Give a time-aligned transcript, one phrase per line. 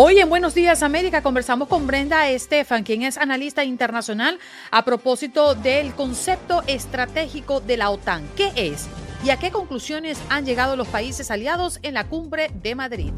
[0.00, 4.38] Hoy en Buenos Días América conversamos con Brenda Estefan, quien es analista internacional,
[4.70, 8.22] a propósito del concepto estratégico de la OTAN.
[8.36, 8.86] ¿Qué es?
[9.24, 13.12] ¿Y a qué conclusiones han llegado los países aliados en la cumbre de Madrid?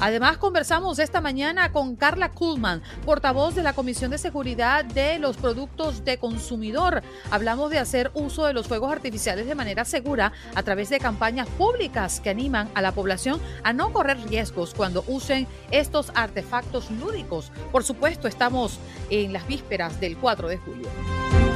[0.00, 5.36] Además, conversamos esta mañana con Carla Kuhlman, portavoz de la Comisión de Seguridad de los
[5.36, 7.02] Productos de Consumidor.
[7.30, 11.48] Hablamos de hacer uso de los fuegos artificiales de manera segura a través de campañas
[11.48, 17.52] públicas que animan a la población a no correr riesgos cuando usen estos artefactos lúdicos.
[17.70, 18.78] Por supuesto, estamos
[19.10, 21.49] en las vísperas del 4 de julio.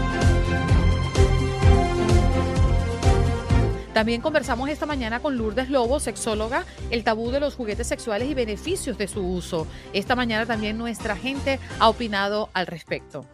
[3.94, 8.34] También conversamos esta mañana con Lourdes Lobo, sexóloga, el tabú de los juguetes sexuales y
[8.34, 9.68] beneficios de su uso.
[9.92, 13.24] Esta mañana también nuestra gente ha opinado al respecto.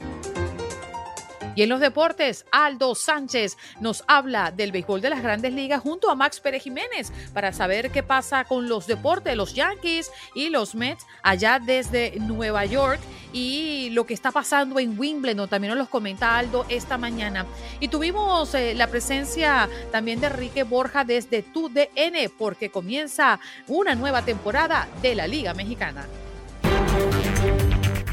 [1.55, 6.11] Y en los deportes, Aldo Sánchez nos habla del béisbol de las grandes ligas junto
[6.11, 10.75] a Max Pérez Jiménez para saber qué pasa con los deportes, los Yankees y los
[10.75, 13.01] Mets allá desde Nueva York
[13.33, 15.49] y lo que está pasando en Wimbledon.
[15.49, 17.47] También nos los comenta Aldo esta mañana.
[17.81, 24.23] Y tuvimos eh, la presencia también de Enrique Borja desde TUDN porque comienza una nueva
[24.23, 26.07] temporada de la Liga Mexicana.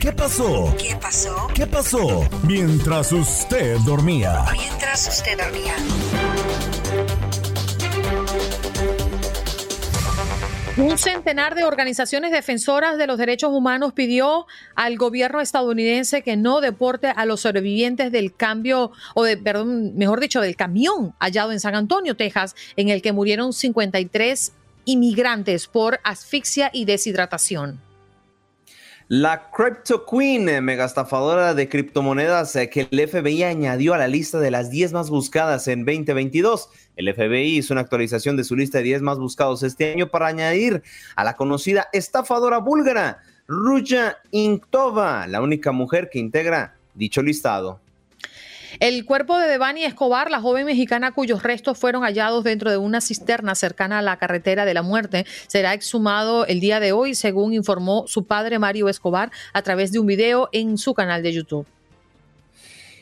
[0.08, 0.74] ¿Qué pasó?
[0.78, 1.48] ¿Qué pasó?
[1.54, 2.30] ¿Qué pasó?
[2.44, 4.46] Mientras usted dormía.
[4.54, 5.76] Mientras usted dormía.
[10.78, 16.62] Un centenar de organizaciones defensoras de los derechos humanos pidió al gobierno estadounidense que no
[16.62, 21.60] deporte a los sobrevivientes del cambio, o de, perdón, mejor dicho, del camión hallado en
[21.60, 24.54] San Antonio, Texas, en el que murieron 53
[24.86, 27.86] inmigrantes por asfixia y deshidratación.
[29.10, 34.10] La Crypto Queen, eh, mega estafadora de criptomonedas eh, que el FBI añadió a la
[34.10, 36.68] lista de las 10 más buscadas en 2022.
[36.98, 40.28] El FBI hizo una actualización de su lista de 10 más buscados este año para
[40.28, 40.84] añadir
[41.16, 47.80] a la conocida estafadora búlgara, Ruja Inkova, la única mujer que integra dicho listado.
[48.80, 53.02] El cuerpo de Devani Escobar, la joven mexicana cuyos restos fueron hallados dentro de una
[53.02, 57.54] cisterna cercana a la carretera de la muerte, será exhumado el día de hoy, según
[57.54, 61.66] informó su padre Mario Escobar a través de un video en su canal de YouTube.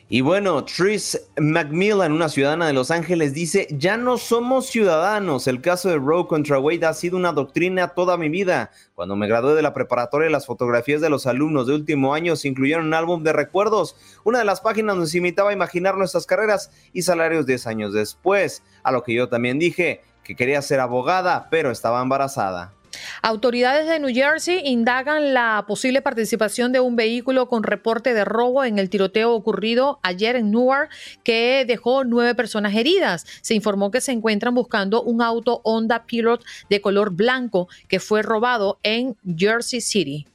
[0.07, 5.47] Y bueno, Tris Macmillan, una ciudadana de Los Ángeles, dice, ya no somos ciudadanos.
[5.47, 8.69] El caso de Roe contra Wade ha sido una doctrina toda mi vida.
[8.93, 12.47] Cuando me gradué de la preparatoria, las fotografías de los alumnos de último año se
[12.47, 16.27] incluyeron en un álbum de recuerdos, una de las páginas nos invitaba a imaginar nuestras
[16.27, 20.81] carreras y salarios 10 años después, a lo que yo también dije que quería ser
[20.81, 22.73] abogada, pero estaba embarazada.
[23.21, 28.63] Autoridades de New Jersey indagan la posible participación de un vehículo con reporte de robo
[28.63, 30.89] en el tiroteo ocurrido ayer en Newark
[31.23, 33.25] que dejó nueve personas heridas.
[33.41, 38.21] Se informó que se encuentran buscando un auto Honda Pilot de color blanco que fue
[38.21, 40.27] robado en Jersey City.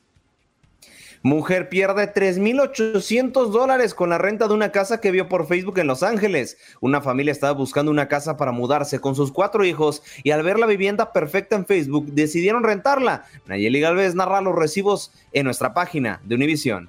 [1.22, 5.86] Mujer pierde 3.800 dólares con la renta de una casa que vio por Facebook en
[5.86, 6.56] Los Ángeles.
[6.80, 10.58] Una familia estaba buscando una casa para mudarse con sus cuatro hijos y al ver
[10.58, 13.26] la vivienda perfecta en Facebook decidieron rentarla.
[13.44, 16.88] Nayeli Galvez narra los recibos en nuestra página de Univision.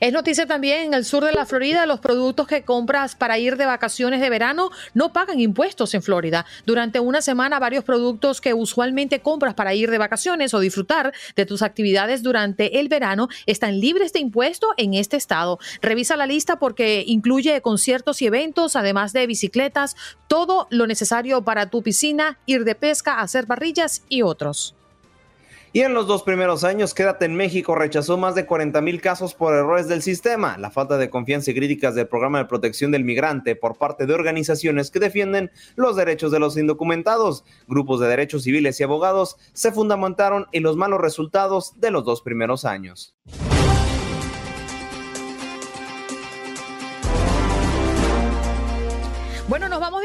[0.00, 3.56] Es noticia también en el sur de la Florida, los productos que compras para ir
[3.56, 6.46] de vacaciones de verano no pagan impuestos en Florida.
[6.66, 11.46] Durante una semana, varios productos que usualmente compras para ir de vacaciones o disfrutar de
[11.46, 15.58] tus actividades durante el verano están libres de impuesto en este estado.
[15.82, 19.96] Revisa la lista porque incluye conciertos y eventos, además de bicicletas,
[20.28, 24.74] todo lo necesario para tu piscina, ir de pesca, hacer parrillas y otros.
[25.76, 29.34] Y en los dos primeros años, Quédate en México rechazó más de 40 mil casos
[29.34, 33.02] por errores del sistema, la falta de confianza y críticas del programa de protección del
[33.02, 37.44] migrante por parte de organizaciones que defienden los derechos de los indocumentados.
[37.66, 42.22] Grupos de derechos civiles y abogados se fundamentaron en los malos resultados de los dos
[42.22, 43.16] primeros años.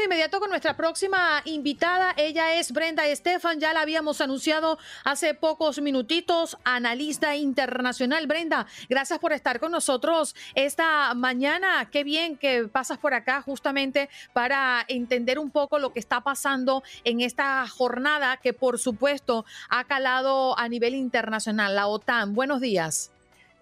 [0.00, 2.14] De inmediato con nuestra próxima invitada.
[2.16, 8.26] Ella es Brenda Estefan, ya la habíamos anunciado hace pocos minutitos, analista internacional.
[8.26, 11.90] Brenda, gracias por estar con nosotros esta mañana.
[11.90, 16.82] Qué bien que pasas por acá justamente para entender un poco lo que está pasando
[17.04, 22.34] en esta jornada que por supuesto ha calado a nivel internacional, la OTAN.
[22.34, 23.10] Buenos días.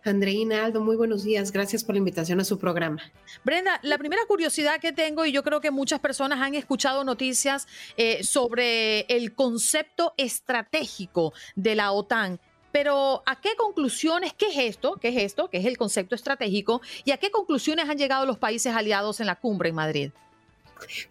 [0.04, 1.52] Andreina Aldo, muy buenos días.
[1.52, 3.02] Gracias por la invitación a su programa.
[3.44, 7.66] Brenda, la primera curiosidad que tengo, y yo creo que muchas personas han escuchado noticias
[7.96, 12.40] eh, sobre el concepto estratégico de la OTAN.
[12.70, 14.98] Pero ¿a qué conclusiones, qué es esto?
[15.00, 15.48] ¿Qué es esto?
[15.48, 16.80] ¿Qué es el concepto estratégico?
[17.04, 20.10] ¿Y a qué conclusiones han llegado los países aliados en la cumbre en Madrid?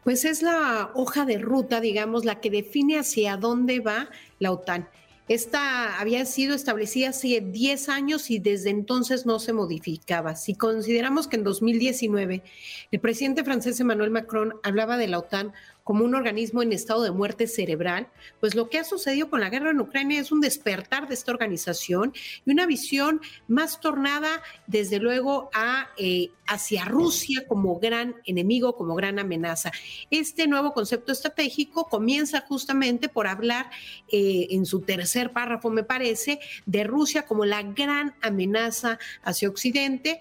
[0.04, 4.10] Pues es la hoja de ruta, digamos, la que define hacia dónde va
[4.40, 4.88] la OTAN.
[5.28, 10.36] Esta había sido establecida hace 10 años y desde entonces no se modificaba.
[10.38, 12.44] Si consideramos que en 2019
[12.92, 15.54] el presidente francés Emmanuel Macron hablaba de la OTAN
[15.88, 18.10] como un organismo en estado de muerte cerebral,
[18.42, 21.32] pues lo que ha sucedido con la guerra en Ucrania es un despertar de esta
[21.32, 22.14] organización
[22.46, 28.96] y una visión más tornada, desde luego, a, eh, hacia Rusia como gran enemigo, como
[28.96, 29.72] gran amenaza.
[30.12, 33.70] Este nuevo concepto estratégico comienza justamente por hablar
[34.12, 40.20] eh, en su tercer párrafo, me parece, de Rusia como la gran amenaza hacia Occidente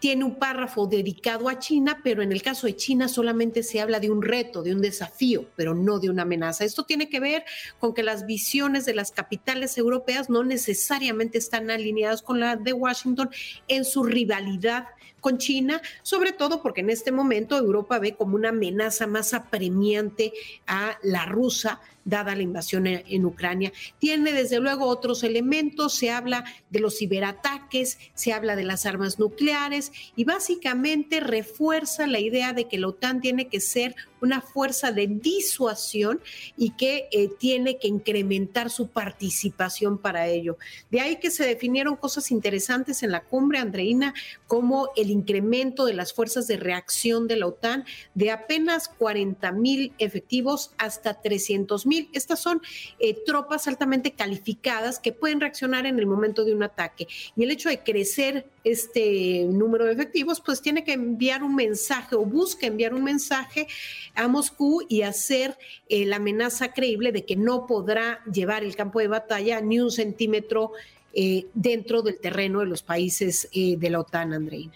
[0.00, 4.00] tiene un párrafo dedicado a China, pero en el caso de China solamente se habla
[4.00, 6.64] de un reto, de un desafío, pero no de una amenaza.
[6.64, 7.44] Esto tiene que ver
[7.78, 12.72] con que las visiones de las capitales europeas no necesariamente están alineadas con la de
[12.72, 13.30] Washington
[13.66, 14.86] en su rivalidad
[15.20, 20.32] con China, sobre todo porque en este momento Europa ve como una amenaza más apremiante
[20.66, 23.72] a la rusa dada la invasión en, Ucrania.
[23.98, 29.18] Tiene desde luego otros elementos, se habla de los ciberataques, se habla de las armas
[29.18, 34.92] nucleares y básicamente refuerza la idea de que la OTAN tiene que ser una fuerza
[34.92, 36.20] de disuasión
[36.56, 40.58] y que eh, tiene que incrementar su participación para ello.
[40.90, 44.14] De ahí que se definieron cosas interesantes en la cumbre, Andreina,
[44.46, 47.84] como el incremento de las fuerzas de reacción de la OTAN
[48.14, 52.08] de apenas 40 mil efectivos hasta 300 mil.
[52.12, 52.60] Estas son
[52.98, 57.08] eh, tropas altamente calificadas que pueden reaccionar en el momento de un ataque.
[57.36, 62.16] Y el hecho de crecer este número de efectivos, pues tiene que enviar un mensaje
[62.16, 63.66] o busca enviar un mensaje
[64.14, 65.56] a Moscú y hacer
[65.88, 69.90] eh, la amenaza creíble de que no podrá llevar el campo de batalla ni un
[69.90, 70.72] centímetro
[71.14, 74.74] eh, dentro del terreno de los países eh, de la OTAN, Andreina.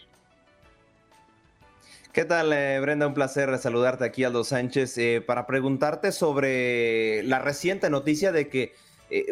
[2.13, 2.51] ¿Qué tal,
[2.83, 3.07] Brenda?
[3.07, 4.97] Un placer saludarte aquí, Aldo Sánchez,
[5.27, 8.75] para preguntarte sobre la reciente noticia de que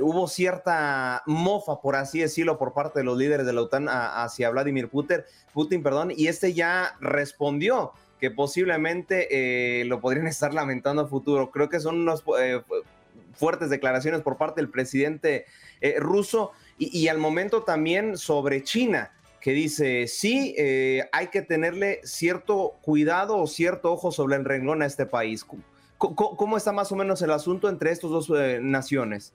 [0.00, 4.50] hubo cierta mofa, por así decirlo, por parte de los líderes de la OTAN hacia
[4.50, 5.22] Vladimir Putin,
[5.52, 9.28] Putin, perdón, y este ya respondió que posiblemente
[9.80, 11.50] eh, lo podrían estar lamentando a futuro.
[11.50, 12.60] Creo que son unas eh,
[13.34, 15.46] fuertes declaraciones por parte del presidente
[15.80, 20.56] eh, ruso y, al momento también sobre China, que dice, sí,
[21.12, 25.44] hay que tenerle cierto cuidado o cierto ojo sobre el renglón a este país.
[25.98, 28.30] cómo está más o menos el asunto entre estas dos
[28.62, 29.34] naciones?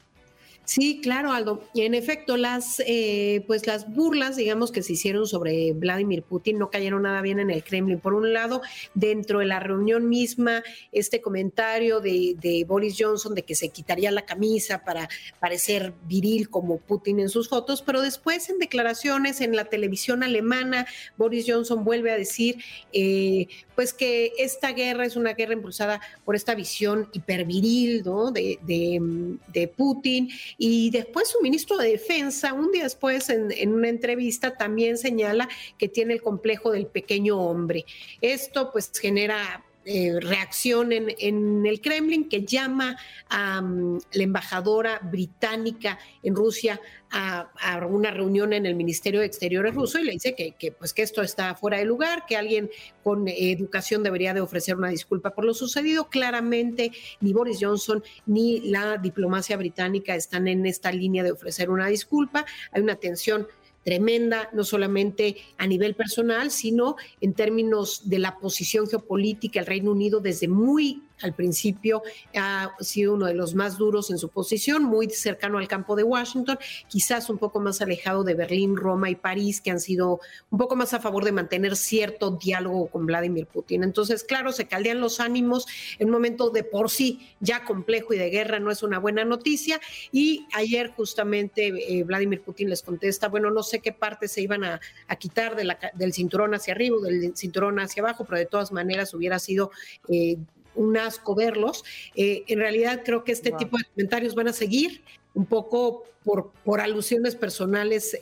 [0.66, 1.64] Sí, claro, Aldo.
[1.74, 6.58] Y en efecto, las, eh, pues las burlas, digamos, que se hicieron sobre Vladimir Putin
[6.58, 8.00] no cayeron nada bien en el Kremlin.
[8.00, 8.62] Por un lado,
[8.94, 14.12] dentro de la reunión misma, este comentario de, de Boris Johnson de que se quitaría
[14.12, 15.08] la camisa para
[15.40, 20.88] parecer viril como Putin en sus fotos, pero después en declaraciones en la televisión alemana,
[21.18, 22.58] Boris Johnson vuelve a decir,
[22.92, 28.32] eh, pues que esta guerra es una guerra impulsada por esta visión hiperviril, ¿no?
[28.32, 33.90] De, de, de Putin y después su ministro de Defensa, un día después en, una
[33.90, 37.86] entrevista, también señala que tiene el complejo del pequeño hombre.
[38.22, 42.98] Esto pues genera eh, reacción en, el Kremlin que llama
[43.30, 47.52] a mm, la embajadora británica en Rusia a,
[47.88, 51.22] una reunión en el Ministerio de Exteriores ruso y le dice que, pues que esto
[51.22, 52.72] está fuera de lugar, que alguien
[53.04, 56.10] con educación debería de ofrecer una disculpa por lo sucedido.
[56.10, 61.88] Claramente ni Boris Johnson ni la diplomacia británica están en esta línea de ofrecer una
[61.88, 62.44] disculpa.
[62.72, 63.48] Hay una tensión
[63.86, 69.60] tremenda, no solamente a nivel personal, sino en términos de la posición geopolítica.
[69.60, 72.04] El Reino Unido desde muy al principio
[72.36, 76.04] ha sido uno de los más duros en su posición, muy cercano al campo de
[76.04, 76.58] Washington,
[76.88, 80.20] quizás un poco más alejado de Berlín, Roma y París, que han sido
[80.50, 83.84] un poco más a favor de mantener cierto diálogo con Vladimir Putin.
[83.84, 85.66] Entonces, claro, se caldean los ánimos
[86.00, 89.26] en un momento de por sí ya complejo y de guerra, no es una buena
[89.26, 89.80] noticia.
[90.12, 94.64] Y ayer justamente eh, Vladimir Putin les contesta, bueno, no sé qué parte se iban
[94.64, 94.80] a,
[95.18, 99.72] quitar del cinturón hacia arriba del cinturón hacia abajo, pero de todas maneras hubiera sido...
[100.10, 100.38] Eh,
[100.76, 101.84] un asco verlos.
[102.16, 105.04] Eh, en realidad creo que este tipo de comentarios van a seguir
[105.34, 108.18] un poco por, por alusiones personales,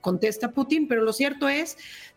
[0.00, 1.76] contesta Putin, pero lo cierto es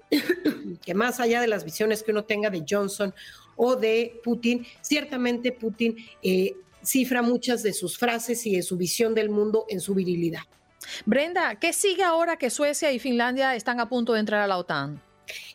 [0.85, 3.13] que más allá de las visiones que uno tenga de Johnson
[3.55, 9.13] o de Putin, ciertamente Putin eh, cifra muchas de sus frases y de su visión
[9.13, 10.41] del mundo en su virilidad.
[11.05, 14.57] Brenda, ¿qué sigue ahora que Suecia y Finlandia están a punto de entrar a la
[14.57, 15.01] OTAN?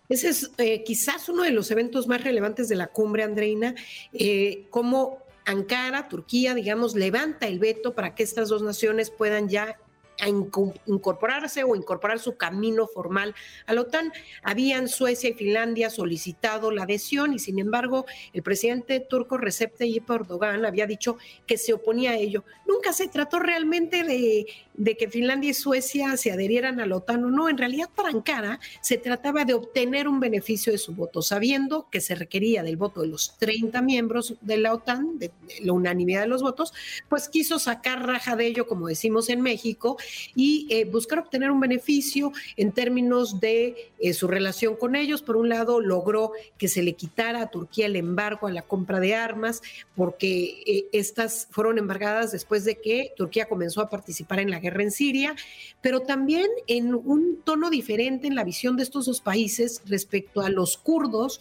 [0.08, 3.75] Ese es eh, quizás uno de los eventos más relevantes de la cumbre, Andreina,
[4.12, 9.78] eh, cómo Ankara, Turquía, digamos, levanta el veto para que estas dos naciones puedan ya
[10.20, 13.34] a incorporarse o incorporar su camino formal
[13.66, 14.12] a la OTAN.
[14.42, 20.10] Habían Suecia y Finlandia solicitado la adhesión y sin embargo el presidente turco Recep Tayyip
[20.10, 22.44] Erdogan había dicho que se oponía a ello.
[22.66, 27.25] Nunca se trató realmente de, de que Finlandia y Suecia se adherieran a la OTAN
[27.25, 27.48] o no.
[27.48, 32.00] En realidad para Ankara se trataba de obtener un beneficio de su voto, sabiendo que
[32.00, 35.32] se requería del voto de los 30 miembros de la OTAN, de
[35.62, 36.72] la unanimidad de los votos,
[37.08, 39.96] pues quiso sacar raja de ello, como decimos en México,
[40.34, 45.22] y eh, buscar obtener un beneficio en términos de eh, su relación con ellos.
[45.22, 49.00] Por un lado, logró que se le quitara a Turquía el embargo a la compra
[49.00, 49.62] de armas,
[49.96, 54.82] porque eh, estas fueron embargadas después de que Turquía comenzó a participar en la guerra
[54.82, 55.34] en Siria,
[55.80, 60.50] pero también en un tono diferente en la visión de estos dos países respecto a
[60.50, 61.40] los kurdos,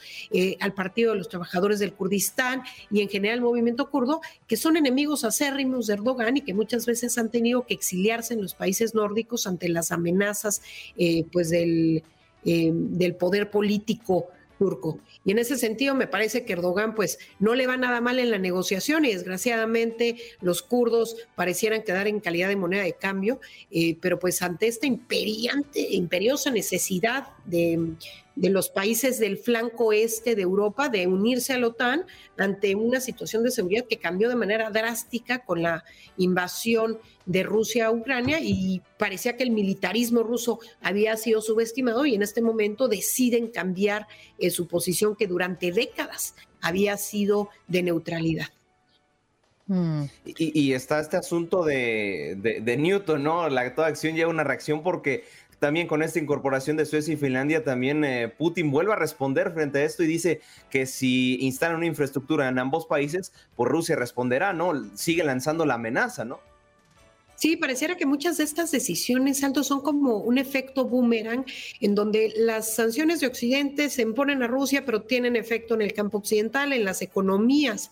[0.60, 4.78] al Partido de los Trabajadores del Kurdistán y en general el movimiento kurdo, que son
[4.78, 8.96] enemigos acérrimos de Erdogan y que muchas veces han tenido que exiliarse en los países
[8.96, 10.62] nórdicos ante las amenazas
[10.98, 12.04] eh, pues del,
[12.46, 15.00] eh, del poder político turco.
[15.24, 18.32] Y en ese sentido me parece que Erdogan pues no le va nada mal en
[18.32, 23.40] la negociación y desgraciadamente los kurdos parecieran quedar en calidad de moneda de cambio,
[23.72, 27.94] eh, pero pues ante esta imperiante, imperiosa necesidad de
[28.38, 32.06] de los países del flanco este de Europa de unirse a la OTAN
[32.38, 35.84] ante una situación de seguridad que cambió de manera drástica con la
[36.18, 42.14] invasión de Rusia a Ucrania y parecía que el militarismo ruso había sido subestimado y
[42.14, 48.48] en este momento deciden cambiar eh, su posición que durante décadas había sido de neutralidad.
[49.66, 50.04] Mm.
[50.24, 53.50] Y, está este asunto de, de, Newton, ¿no?
[53.50, 55.26] La, toda acción lleva una reacción porque
[55.60, 59.80] también con esta incorporación de Suecia y Finlandia, también eh, Putin vuelve a responder frente
[59.80, 64.54] a esto y dice que si instalan una infraestructura en ambos países, pues Rusia responderá,
[64.54, 64.74] ¿no?
[64.96, 66.40] Sigue lanzando la amenaza, ¿no?
[67.38, 71.46] Sí, pareciera que muchas de estas decisiones, altos son como un efecto boomerang,
[71.80, 75.94] en donde las sanciones de Occidente se imponen a Rusia, pero tienen efecto en el
[75.94, 77.92] campo occidental, en las economías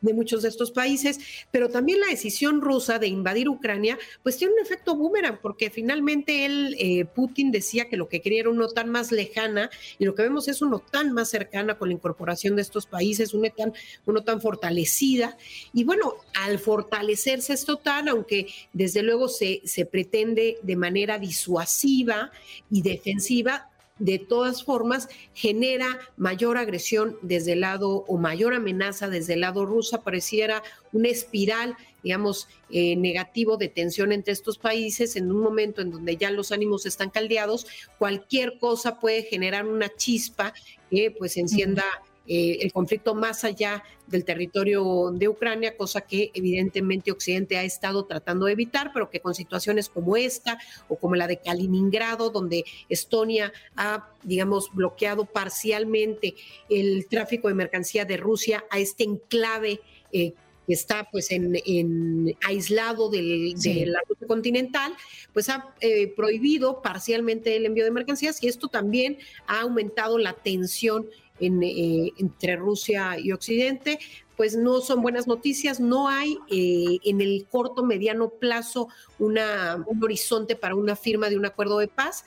[0.00, 1.18] de muchos de estos países,
[1.50, 6.44] pero también la decisión rusa de invadir Ucrania, pues tiene un efecto boomerang, porque finalmente
[6.44, 10.14] él, eh, Putin decía que lo que quería era una OTAN más lejana, y lo
[10.14, 13.72] que vemos es una OTAN más cercana con la incorporación de estos países, una OTAN,
[14.06, 15.36] una OTAN fortalecida,
[15.72, 22.30] y bueno, al fortalecerse esta OTAN, aunque desde luego se, se pretende de manera disuasiva
[22.70, 23.69] y defensiva,
[24.00, 29.66] de todas formas genera mayor agresión desde el lado o mayor amenaza desde el lado
[29.66, 30.00] ruso.
[30.00, 35.92] Pareciera una espiral, digamos, eh, negativo de tensión entre estos países en un momento en
[35.92, 37.66] donde ya los ánimos están caldeados.
[37.98, 40.52] Cualquier cosa puede generar una chispa
[40.90, 41.84] que pues encienda.
[42.26, 48.04] Eh, el conflicto más allá del territorio de Ucrania, cosa que evidentemente Occidente ha estado
[48.04, 50.58] tratando de evitar, pero que con situaciones como esta
[50.88, 56.34] o como la de Kaliningrado, donde Estonia ha, digamos, bloqueado parcialmente
[56.68, 59.80] el tráfico de mercancía de Rusia a este enclave.
[60.12, 60.34] Eh,
[60.66, 64.92] que está pues en, aislado del, de la ruta continental,
[65.32, 70.34] pues ha eh, prohibido parcialmente el envío de mercancías y esto también ha aumentado la
[70.34, 71.08] tensión
[71.40, 73.98] eh, entre Rusia y Occidente,
[74.36, 75.80] pues no son buenas noticias.
[75.80, 81.36] No hay eh, en el corto, mediano plazo una, un horizonte para una firma de
[81.36, 82.24] un acuerdo de paz.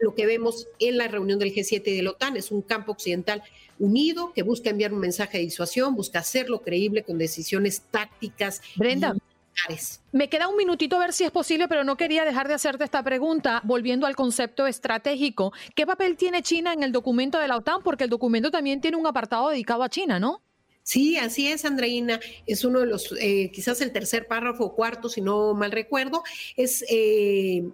[0.00, 2.92] Lo que vemos en la reunión del G7 y de la OTAN es un campo
[2.92, 3.42] occidental
[3.78, 8.60] unido que busca enviar un mensaje de disuasión, busca hacerlo creíble con decisiones tácticas.
[8.76, 9.14] Brenda.
[10.12, 12.84] Me queda un minutito a ver si es posible, pero no quería dejar de hacerte
[12.84, 15.52] esta pregunta, volviendo al concepto estratégico.
[15.74, 17.82] ¿Qué papel tiene China en el documento de la OTAN?
[17.82, 20.42] Porque el documento también tiene un apartado dedicado a China, ¿no?
[20.82, 22.20] Sí, así es, Andreina.
[22.46, 26.22] Es uno de los, eh, quizás el tercer párrafo o cuarto, si no mal recuerdo.
[26.56, 27.64] Es, eh,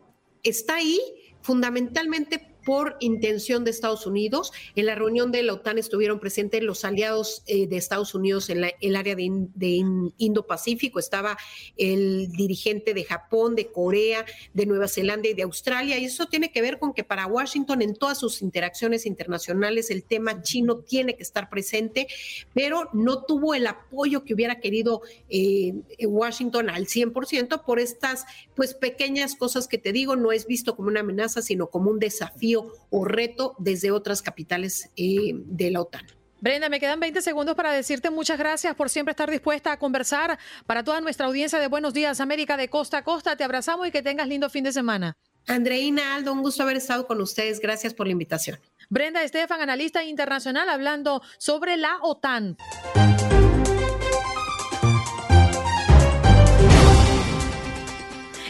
[0.44, 1.00] está ahí
[1.42, 4.53] fundamentalmente por intención de Estados Unidos.
[4.77, 8.65] En la reunión de la OTAN estuvieron presentes los aliados eh, de Estados Unidos en
[8.81, 9.83] el área de,
[10.19, 11.00] Indo-Pacífico.
[11.00, 11.37] Estaba
[11.77, 14.25] el dirigente de Japón, de Corea,
[14.55, 15.99] de Nueva Zelanda y de Australia.
[15.99, 20.05] Y eso tiene que ver con que para Washington en todas sus interacciones internacionales el
[20.05, 22.07] tema chino tiene que estar presente,
[22.55, 25.75] pero no tuvo el apoyo que hubiera querido eh,
[26.07, 30.87] Washington al 100% por estas pues pequeñas cosas que te digo, no es visto como
[30.87, 32.60] una amenaza, sino como un desafío
[32.90, 36.07] o reto desde otras capitales eh, de la OTAN.
[36.40, 40.38] Brenda, me quedan 20 segundos para decirte muchas gracias por siempre estar dispuesta a conversar.
[40.67, 43.90] Para toda nuestra audiencia de Buenos Días América de costa a costa, te abrazamos y
[43.90, 45.17] que tengas lindo fin de semana.
[45.47, 47.61] Andreina Aldo, un gusto haber estado con ustedes.
[47.61, 48.59] Gracias por la invitación.
[48.88, 52.57] Brenda Estefan, analista internacional, hablando sobre la OTAN.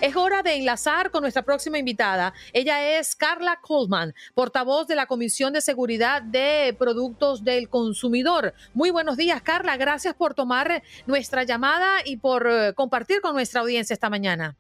[0.00, 2.32] Es hora de enlazar con nuestra próxima invitada.
[2.54, 8.54] Ella es Carla Coleman, portavoz de la Comisión de Seguridad de Productos del Consumidor.
[8.72, 9.76] Muy buenos días, Carla.
[9.76, 14.56] Gracias por tomar nuestra llamada y por eh, compartir con nuestra audiencia esta mañana.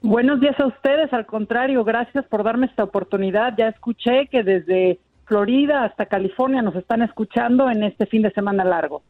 [0.00, 3.54] Buenos días a ustedes, al contrario, gracias por darme esta oportunidad.
[3.58, 8.64] Ya escuché que desde Florida hasta California nos están escuchando en este fin de semana
[8.64, 9.02] largo.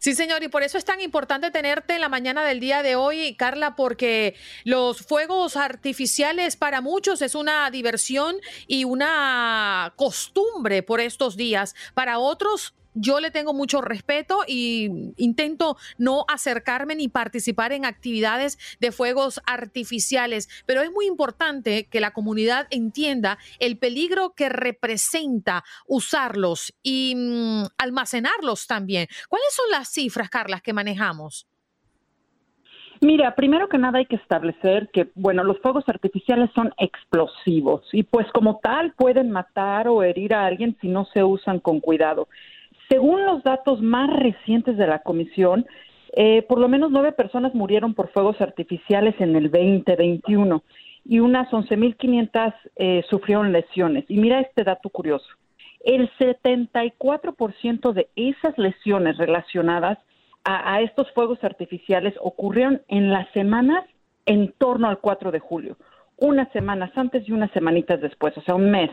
[0.00, 2.96] Sí, señor, y por eso es tan importante tenerte en la mañana del día de
[2.96, 11.00] hoy, Carla, porque los fuegos artificiales para muchos es una diversión y una costumbre por
[11.00, 11.74] estos días.
[11.94, 18.58] Para otros yo le tengo mucho respeto y intento no acercarme ni participar en actividades
[18.80, 25.64] de fuegos artificiales, pero es muy importante que la comunidad entienda el peligro que representa
[25.86, 29.08] usarlos y mm, almacenarlos también.
[29.28, 31.46] ¿Cuáles son las cifras, Carlas, que manejamos?
[33.00, 38.02] Mira, primero que nada hay que establecer que, bueno, los fuegos artificiales son explosivos y
[38.02, 42.28] pues como tal pueden matar o herir a alguien si no se usan con cuidado.
[42.94, 45.66] Según los datos más recientes de la comisión,
[46.12, 50.62] eh, por lo menos nueve personas murieron por fuegos artificiales en el 2021
[51.04, 54.04] y unas 11.500 eh, sufrieron lesiones.
[54.06, 55.26] Y mira este dato curioso.
[55.80, 59.98] El 74% de esas lesiones relacionadas
[60.44, 63.82] a, a, estos fuegos artificiales ocurrieron en las semanas
[64.24, 65.76] en torno al 4 de julio,
[66.16, 68.92] unas semanas antes y unas semanitas después, o sea, un mes.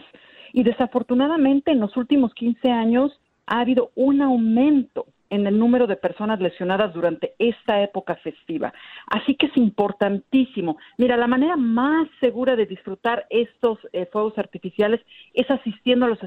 [0.54, 3.22] Y desafortunadamente en los últimos 15 años
[3.52, 8.74] ha habido un aumento en el número de personas lesionadas durante esta época festiva.
[9.08, 10.78] Así que es importantísimo.
[10.98, 15.02] Mira, la manera más segura de disfrutar estos eh, fuegos artificiales
[15.34, 16.20] es asistiendo a los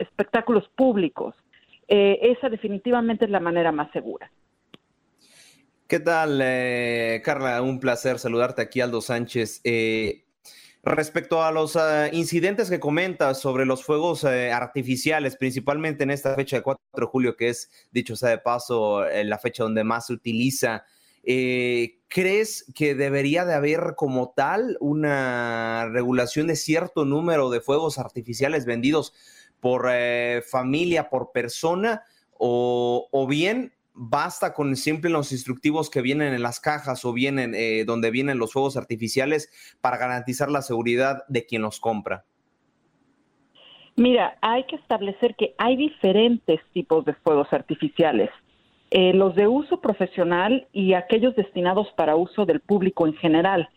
[0.00, 1.36] espectáculos públicos.
[1.86, 4.28] Eh, esa definitivamente es la manera más segura.
[5.86, 7.62] ¿Qué tal, eh, Carla?
[7.62, 9.62] Un placer saludarte aquí, Aldo Sánchez.
[10.86, 16.36] Respecto a los uh, incidentes que comentas sobre los fuegos uh, artificiales, principalmente en esta
[16.36, 19.82] fecha de 4 de julio, que es, dicho sea de paso, eh, la fecha donde
[19.82, 20.84] más se utiliza,
[21.24, 27.98] eh, ¿crees que debería de haber como tal una regulación de cierto número de fuegos
[27.98, 29.12] artificiales vendidos
[29.58, 32.04] por eh, familia, por persona?
[32.38, 37.54] O, o bien basta con siempre los instructivos que vienen en las cajas o vienen
[37.54, 42.24] eh, donde vienen los fuegos artificiales para garantizar la seguridad de quien los compra?
[43.96, 48.28] Mira, hay que establecer que hay diferentes tipos de fuegos artificiales.
[48.90, 53.70] Eh, los de uso profesional y aquellos destinados para uso del público en general.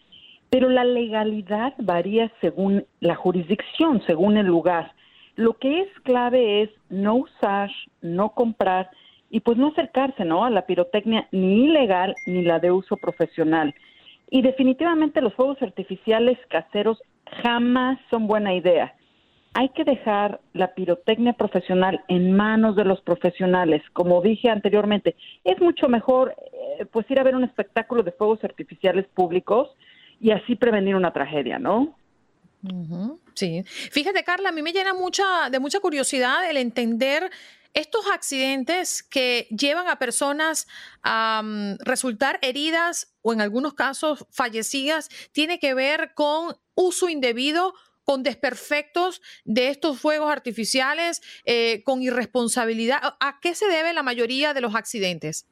[0.50, 4.94] Pero la legalidad varía según la jurisdicción, según el lugar.
[5.36, 8.90] Lo que es clave es no usar, no comprar
[9.30, 10.44] y pues no acercarse ¿no?
[10.44, 13.74] a la pirotecnia ni ilegal ni la de uso profesional.
[14.30, 17.02] Y definitivamente los fuegos artificiales caseros
[17.44, 18.96] jamás son buena idea.
[19.54, 23.82] Hay que dejar la pirotecnia profesional en manos de los profesionales.
[23.94, 26.36] Como dije anteriormente, es mucho mejor
[26.80, 29.70] eh, pues ir a ver un espectáculo de fuegos artificiales públicos
[30.20, 31.96] y así prevenir una tragedia, ¿no?
[33.34, 33.64] Sí.
[33.64, 37.32] Fíjate, Carla, a mí me llena mucha, de mucha curiosidad el entender
[37.74, 40.68] estos accidentes que llevan a personas
[41.04, 47.74] a mm, resultar heridas o en algunos casos fallecidas, tiene que ver con uso indebido
[48.10, 52.98] con desperfectos de estos fuegos artificiales, eh, con irresponsabilidad.
[53.20, 55.48] ¿A qué se debe la mayoría de los accidentes?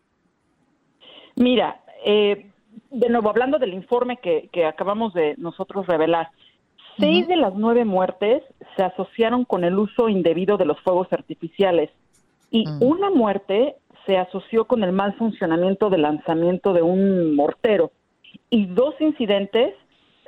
[1.36, 2.50] Mira, eh,
[2.90, 6.32] de nuevo, hablando del informe que, acabamos de nosotros revelar,
[6.98, 8.42] seis de las nueve muertes
[8.76, 11.92] se asociaron con el uso indebido de los fuegos artificiales
[12.50, 12.82] y mm.
[12.82, 17.92] una muerte se asoció con el mal funcionamiento del lanzamiento de un mortero
[18.50, 19.74] y dos incidentes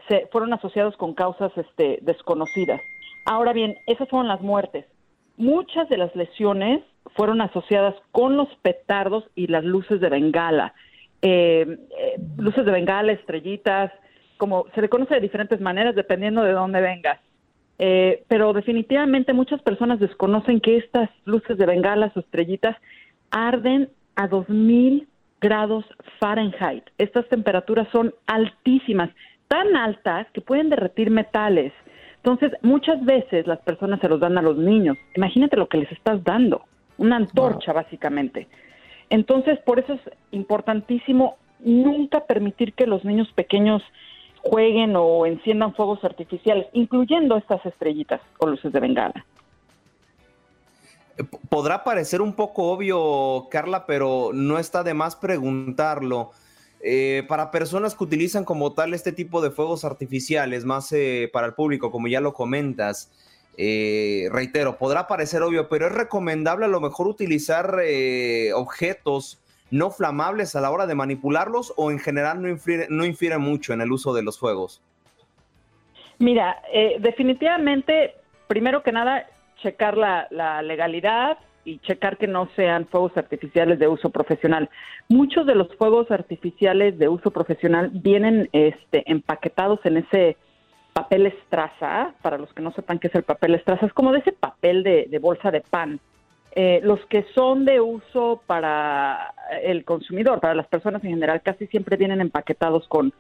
[0.07, 2.81] se fueron asociados con causas este, desconocidas.
[3.25, 4.85] Ahora bien, esas fueron las muertes.
[5.37, 6.83] Muchas de las lesiones
[7.15, 10.73] fueron asociadas con los petardos y las luces de bengala.
[11.21, 13.91] Eh, eh, luces de bengala, estrellitas,
[14.37, 17.19] como se le conoce de diferentes maneras dependiendo de dónde vengas.
[17.81, 22.75] Eh, pero definitivamente muchas personas desconocen que estas luces de bengalas o estrellitas
[23.31, 25.07] arden a 2000
[25.39, 25.85] grados
[26.19, 26.83] Fahrenheit.
[26.97, 29.09] Estas temperaturas son altísimas,
[29.47, 31.71] tan altas que pueden derretir metales.
[32.17, 34.97] Entonces, muchas veces las personas se los dan a los niños.
[35.15, 36.65] Imagínate lo que les estás dando,
[36.97, 38.49] una antorcha básicamente.
[39.09, 43.81] Entonces, por eso es importantísimo nunca permitir que los niños pequeños
[44.43, 49.25] jueguen o enciendan fuegos artificiales, incluyendo estas estrellitas o luces de bengala.
[51.17, 56.31] Eh, podrá parecer un poco obvio, Carla, pero no está de más preguntarlo.
[56.81, 61.47] Eh, para personas que utilizan como tal este tipo de fuegos artificiales, más eh, para
[61.47, 63.11] el público, como ya lo comentas,
[63.57, 67.81] reitero, podrá parecer obvio, pero es recomendable a lo mejor utilizar
[68.55, 69.37] objetos
[69.71, 73.73] no flamables a la hora de manipularlos o en general no infiere, no infiere mucho
[73.73, 74.81] en el uso de los fuegos?
[76.19, 76.61] Mira,
[76.99, 78.15] definitivamente,
[78.47, 79.25] primero que nada,
[79.61, 84.69] checar la, legalidad y checar que no sean fuegos artificiales de uso profesional.
[85.07, 90.37] Muchos de los fuegos artificiales de uso profesional vienen este, empaquetados en ese
[90.93, 92.13] papel estraza.
[92.21, 94.83] Para los que no sepan qué es el papel estraza, es como de ese papel
[94.83, 95.99] de, bolsa de pan.
[96.55, 101.67] Eh, los que son de uso para el consumidor, para las personas en general, casi
[101.67, 103.13] siempre vienen empaquetados con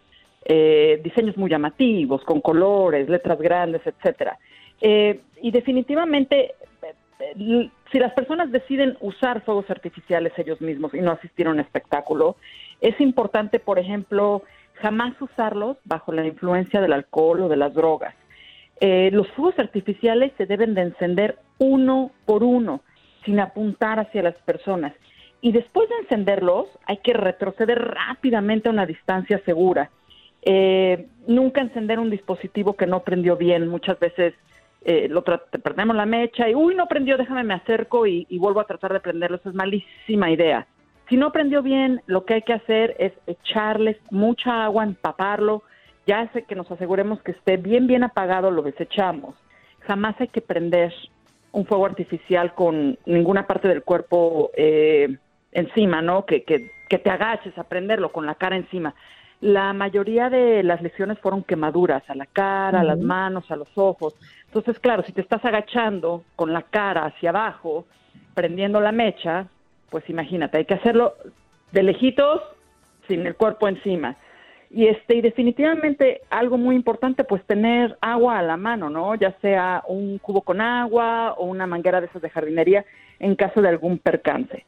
[0.45, 4.39] eh, diseños muy llamativos, con colores, letras grandes, etcétera.
[4.81, 6.55] Eh, y definitivamente,
[7.91, 12.35] si las personas deciden usar fuegos artificiales ellos mismos y no asistir a un espectáculo,
[12.81, 14.43] es importante, por ejemplo,
[14.75, 18.15] jamás usarlos bajo la influencia del alcohol o de las drogas.
[18.81, 22.81] Eh, los fuegos artificiales se deben de encender uno por uno,
[23.25, 24.93] sin apuntar hacia las personas.
[25.41, 29.89] Y después de encenderlos, hay que retroceder rápidamente a una distancia segura.
[30.41, 33.67] Eh, nunca encender un dispositivo que no prendió bien.
[33.67, 34.33] Muchas veces
[34.81, 38.67] eh, lo perdemos la mecha y, uy, no prendió, déjame, me acerco y, vuelvo a
[38.67, 39.37] tratar de prenderlo.
[39.37, 40.67] Eso es malísima idea.
[41.07, 45.63] Si no prendió bien, lo que hay que hacer es echarles mucha agua, empaparlo.
[46.05, 49.35] Ya hace que nos aseguremos que esté bien, bien apagado, lo desechamos.
[49.81, 50.93] Jamás hay que prender
[51.51, 55.17] un fuego artificial con ninguna parte del cuerpo eh,
[55.51, 56.25] encima, ¿no?
[56.25, 58.93] Que, que, que te agaches a prenderlo con la cara encima.
[59.41, 63.69] La mayoría de las lesiones fueron quemaduras a la cara, a las manos, a los
[63.75, 64.15] ojos.
[64.45, 67.85] Entonces, claro, si te estás agachando con la cara hacia abajo,
[68.33, 69.47] prendiendo la mecha,
[69.89, 71.13] pues imagínate, hay que hacerlo
[71.71, 72.41] de lejitos,
[73.07, 74.17] sin el cuerpo encima.
[74.71, 79.15] Y este, y definitivamente algo muy importante, pues tener agua a la mano, ¿no?
[79.15, 82.85] Ya sea un cubo con agua o una manguera de esas de jardinería
[83.17, 84.65] en caso de algún percance.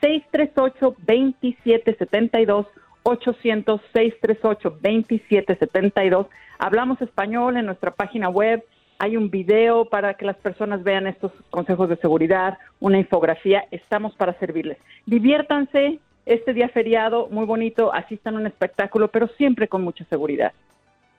[0.00, 2.66] 638 2772
[3.02, 6.26] 800 638 2772.
[6.58, 8.64] Hablamos español en nuestra página web.
[8.98, 13.64] Hay un video para que las personas vean estos consejos de seguridad, una infografía.
[13.70, 14.78] Estamos para servirles.
[15.06, 20.52] Diviértanse, este día feriado muy bonito, asistan a un espectáculo, pero siempre con mucha seguridad.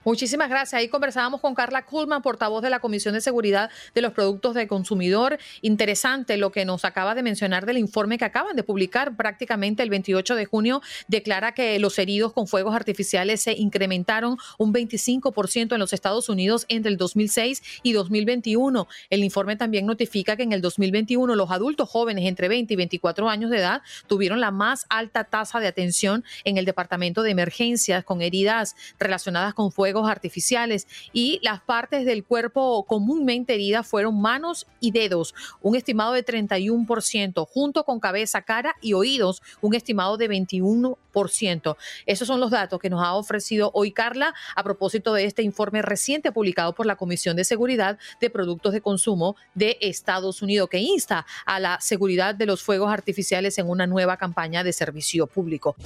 [0.02, 0.80] Muchísimas gracias.
[0.80, 4.66] Ahí conversábamos con Carla Kuhlman, portavoz de la Comisión de Seguridad de los Productos de
[4.66, 5.38] Consumidor.
[5.60, 9.90] Interesante lo que nos acaba de mencionar del informe que acaban de publicar prácticamente el
[9.90, 10.80] 28 de junio.
[11.08, 16.64] Declara que los heridos con fuegos artificiales se incrementaron un 25% en los Estados Unidos
[16.70, 18.88] entre el 2006 y 2021.
[19.10, 23.28] El informe también notifica que en el 2021 los adultos jóvenes entre 20 y 24
[23.28, 28.02] años de edad tuvieron la más alta tasa de atención en el Departamento de Emergencias
[28.02, 34.66] con heridas relacionadas con fuegos artificiales y las partes del cuerpo comúnmente heridas fueron manos
[34.80, 40.30] y dedos, un estimado de 31%, junto con cabeza, cara y oídos, un estimado de
[40.30, 41.76] 21%.
[42.06, 45.82] Esos son los datos que nos ha ofrecido hoy Carla a propósito de este informe
[45.82, 50.78] reciente publicado por la Comisión de Seguridad de Productos de Consumo de Estados Unidos, que
[50.78, 55.76] insta a la seguridad de los fuegos artificiales en una nueva campaña de servicio público.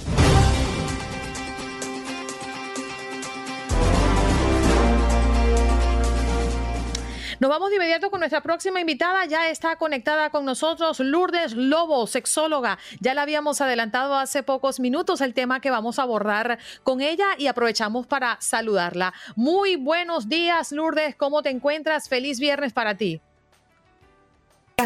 [7.45, 9.23] Nos vamos de inmediato con nuestra próxima invitada.
[9.25, 12.79] Ya está conectada con nosotros Lourdes Lobo, sexóloga.
[13.01, 17.27] Ya la habíamos adelantado hace pocos minutos el tema que vamos a abordar con ella
[17.37, 19.13] y aprovechamos para saludarla.
[19.35, 21.15] Muy buenos días, Lourdes.
[21.15, 22.09] ¿Cómo te encuentras?
[22.09, 23.21] Feliz viernes para ti.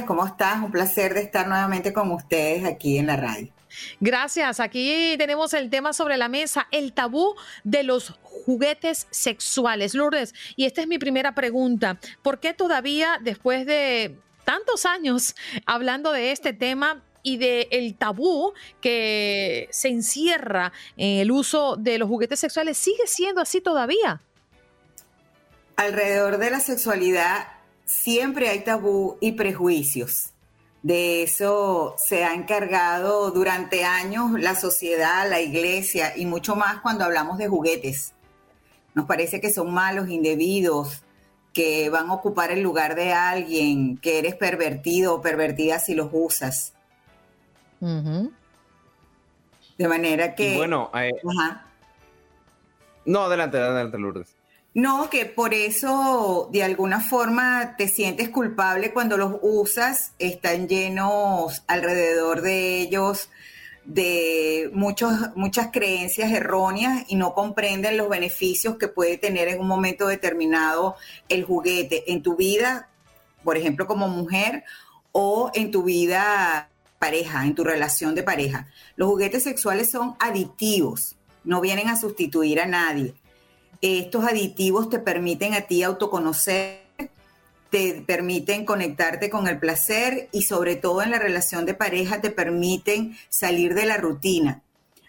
[0.05, 0.57] ¿Cómo estás?
[0.57, 3.53] Un placer de estar nuevamente con ustedes aquí en la radio.
[3.99, 4.59] Gracias.
[4.59, 9.93] Aquí tenemos el tema sobre la mesa, el tabú de los juguetes sexuales.
[9.93, 11.99] Lourdes, y esta es mi primera pregunta.
[12.21, 18.53] ¿Por qué todavía, después de tantos años hablando de este tema, y del el tabú
[18.81, 24.21] que se encierra en el uso de los juguetes sexuales sigue siendo así todavía.
[25.75, 27.47] Alrededor de la sexualidad
[27.85, 30.31] siempre hay tabú y prejuicios.
[30.81, 37.03] De eso se ha encargado durante años la sociedad, la iglesia y mucho más cuando
[37.03, 38.13] hablamos de juguetes.
[38.93, 41.03] Nos parece que son malos, indebidos,
[41.53, 46.09] que van a ocupar el lugar de alguien, que eres pervertido o pervertida si los
[46.13, 46.73] usas.
[47.79, 48.29] De
[49.87, 50.57] manera que...
[50.57, 51.11] bueno, eh,
[53.05, 54.38] no, adelante, adelante, Lourdes.
[54.75, 61.63] No, que por eso de alguna forma te sientes culpable cuando los usas, están llenos
[61.67, 63.29] alrededor de ellos
[63.85, 69.67] de muchos, muchas creencias erróneas y no comprenden los beneficios que puede tener en un
[69.67, 70.95] momento determinado
[71.29, 72.89] el juguete en tu vida,
[73.43, 74.63] por ejemplo, como mujer
[75.11, 78.67] o en tu vida pareja, en tu relación de pareja.
[78.95, 83.15] Los juguetes sexuales son aditivos, no vienen a sustituir a nadie
[83.81, 86.81] estos aditivos te permiten a ti autoconocer,
[87.69, 92.31] te permiten conectarte con el placer y sobre todo en la relación de pareja te
[92.31, 94.63] permiten salir de la rutina.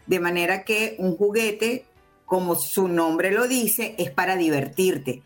[0.06, 1.86] De manera que un juguete,
[2.26, 5.22] como su nombre lo dice, es para divertirte,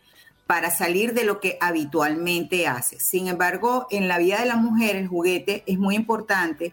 [0.46, 3.04] para salir de lo que habitualmente haces.
[3.04, 6.72] Sin embargo, en la vida de la mujer el juguete es muy importante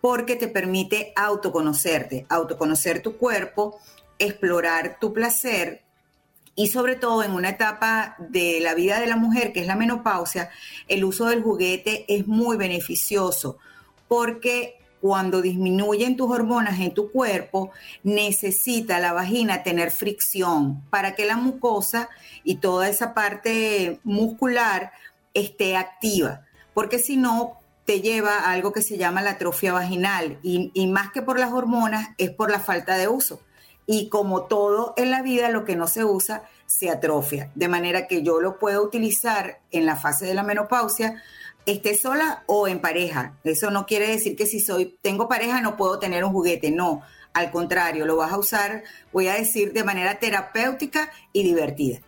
[0.00, 3.78] porque te permite autoconocerte, autoconocer tu cuerpo,
[4.18, 5.84] explorar tu placer
[6.56, 9.76] y sobre todo en una etapa de la vida de la mujer, que es la
[9.76, 10.50] menopausia,
[10.88, 13.58] el uso del juguete es muy beneficioso
[14.08, 17.72] porque cuando disminuyen tus hormonas en tu cuerpo,
[18.04, 22.08] necesita la vagina tener fricción para que la mucosa
[22.42, 24.92] y toda esa parte muscular
[25.34, 30.38] esté activa, porque si no, te lleva a algo que se llama la atrofia vaginal
[30.42, 33.40] y, y más que por las hormonas es por la falta de uso
[33.86, 37.50] y como todo en la vida, lo que no se usa se atrofia.
[37.54, 41.22] De manera que yo lo puedo utilizar en la fase de la menopausia,
[41.66, 43.34] esté sola o en pareja.
[43.44, 46.70] Eso no quiere decir que si soy, tengo pareja no puedo tener un juguete.
[46.70, 52.00] No, al contrario, lo vas a usar, voy a decir, de manera terapéutica y divertida.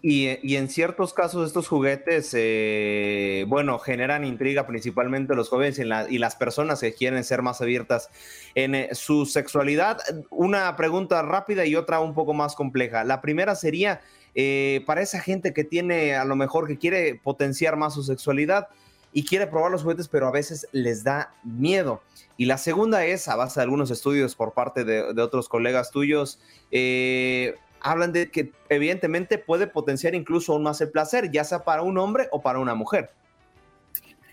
[0.00, 6.36] Y, en ciertos casos estos juguetes, eh, bueno, generan intriga principalmente los jóvenes y, las
[6.36, 8.10] personas que quieren ser más abiertas
[8.54, 9.98] en eh, su sexualidad.
[10.30, 13.04] Una pregunta rápida y otra un poco más compleja.
[13.04, 14.00] La primera sería,
[14.34, 18.68] eh, para esa gente que tiene, a lo mejor, que quiere potenciar más su sexualidad
[19.12, 22.02] y quiere probar los juguetes, pero a veces les da miedo.
[22.36, 25.90] Y la segunda es, a base de algunos estudios por parte de, de otros colegas
[25.90, 31.64] tuyos, eh, hablan de que evidentemente puede potenciar incluso aún más el placer, ya sea
[31.64, 33.10] para un hombre o para una mujer.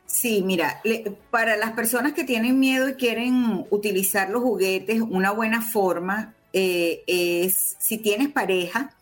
[0.05, 0.81] Sí, mira,
[1.29, 7.03] para las personas que tienen miedo y quieren utilizar los juguetes, una buena forma eh,
[7.05, 8.95] es, si tienes pareja,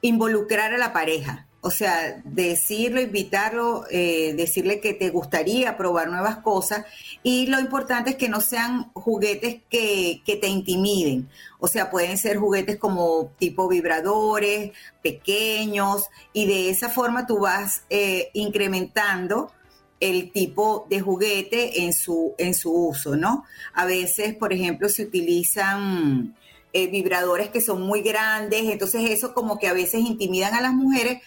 [0.00, 1.46] involucrar a la pareja.
[1.64, 6.84] O sea, decirlo, invitarlo, eh, decirle que te gustaría probar nuevas cosas
[7.22, 11.28] y lo importante es que no sean juguetes que, te intimiden.
[11.60, 14.72] O sea, pueden ser juguetes como tipo vibradores,
[15.02, 19.52] pequeños y de esa forma tú vas eh, incrementando
[20.00, 23.44] el tipo de juguete en su, en su uso, ¿no?
[23.72, 26.34] A veces, por ejemplo, se utilizan
[26.72, 30.72] eh, vibradores que son muy grandes, entonces eso como que a veces intimidan a las
[30.72, 31.22] mujeres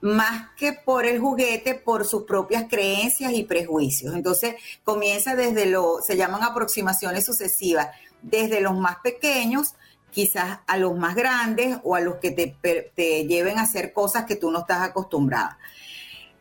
[0.00, 4.14] más que por el juguete, por sus propias creencias y prejuicios.
[4.14, 7.88] Entonces comienza desde lo, se llaman aproximaciones sucesivas,
[8.22, 9.74] desde los más pequeños
[10.10, 12.56] quizás a los más grandes o a los que te,
[12.94, 15.58] te lleven a hacer cosas que tú no estás acostumbrada.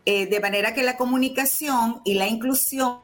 [0.06, 3.02] Eh, de manera que la comunicación y la inclusión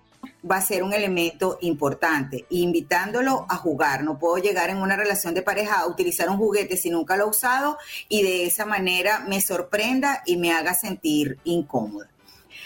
[0.50, 4.04] va a ser un elemento importante, invitándolo a jugar.
[4.04, 7.26] No puedo llegar en una relación de pareja a utilizar un juguete si nunca lo
[7.26, 7.78] he usado
[8.10, 12.10] y de esa manera me sorprenda y me haga sentir incómoda.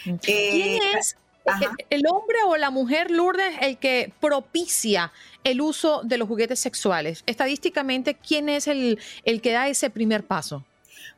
[0.03, 1.15] ¿Quién eh, es
[1.89, 5.11] el hombre o la mujer, Lourdes, el que propicia
[5.43, 7.23] el uso de los juguetes sexuales?
[7.25, 10.63] Estadísticamente, ¿quién es el, el que da ese primer paso?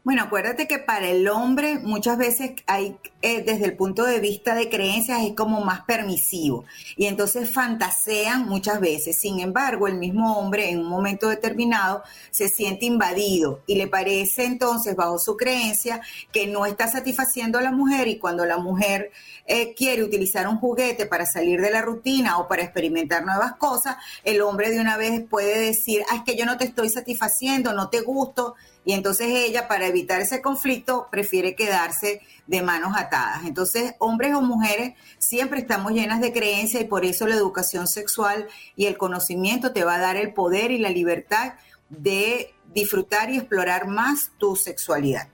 [0.04, 4.56] Bueno, acuérdate que para el hombre muchas veces hay, eh, desde el punto de vista
[4.56, 6.66] de creencias, es como más permisivo
[6.98, 9.20] y entonces fantasean muchas veces.
[9.20, 14.46] Sin embargo, el mismo hombre en un momento determinado se siente invadido y le parece
[14.46, 19.12] entonces, bajo su creencia, que no está satisfaciendo a la mujer y cuando la mujer
[19.46, 23.98] eh, quiere utilizar un juguete para salir de la rutina o para experimentar nuevas cosas,
[24.24, 27.74] el hombre de una vez puede decir, ah, es que yo no te estoy satisfaciendo,
[27.74, 33.46] no te gusto y entonces ella, para evitar ese conflicto, prefiere quedarse de manos atadas.
[33.46, 38.48] Entonces, hombres o mujeres, siempre estamos llenas de creencias y por eso la educación sexual
[38.76, 41.54] y el conocimiento te va a dar el poder y la libertad
[41.90, 45.28] de disfrutar y explorar más tu sexualidad.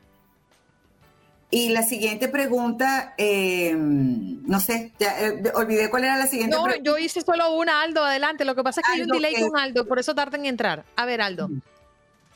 [1.50, 6.98] Y la siguiente pregunta, eh, no sé, eh, olvidé cuál era la siguiente no, yo
[6.98, 8.44] hice solo una, Aldo, adelante.
[8.44, 10.84] Lo que pasa es que hay un delay con Aldo, por eso tardan en entrar.
[10.98, 11.50] A ver, Aldo.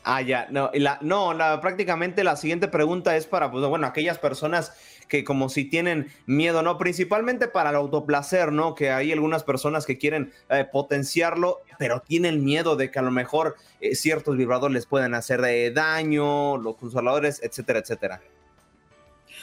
[0.04, 4.18] Ah, ya, no, la, no la, prácticamente la siguiente pregunta es para, pues, bueno, aquellas
[4.18, 4.72] personas
[5.08, 6.78] que como si tienen miedo, ¿no?
[6.78, 8.74] Principalmente para el autoplacer, ¿no?
[8.74, 13.10] Que hay algunas personas que quieren eh, potenciarlo, pero tienen miedo de que a lo
[13.10, 15.42] mejor eh, ciertos vibradores les pueden hacer
[15.74, 18.20] daño, los consoladores, etcétera, etcétera.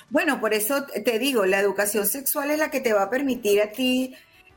[0.10, 3.62] Bueno, por eso te digo, la educación sexual es la que te va a permitir
[3.62, 4.16] a ti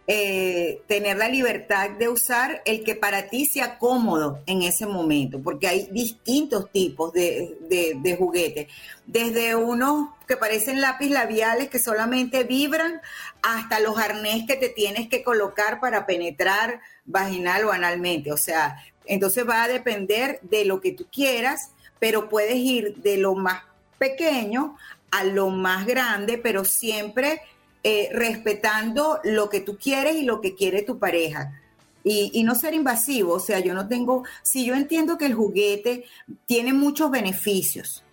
[0.08, 5.40] eh, tener la libertad de usar el que para ti sea cómodo en ese momento,
[5.40, 8.66] porque hay distintos tipos de, de, juguetes,
[9.06, 13.00] desde unos que parecen lápiz labiales que solamente vibran,
[13.42, 18.32] hasta los arnés que te tienes que colocar para penetrar vaginal o analmente.
[18.32, 23.18] O sea, entonces va a depender de lo que tú quieras, pero puedes ir de
[23.18, 23.62] lo más
[23.98, 24.76] pequeño
[25.12, 27.40] a lo más grande, pero siempre
[27.84, 31.60] eh, respetando lo que tú quieres y lo que quiere tu pareja.
[32.04, 36.04] Y, no ser invasivo, o sea, yo no tengo, si yo entiendo que el juguete
[36.46, 38.04] tiene muchos beneficios,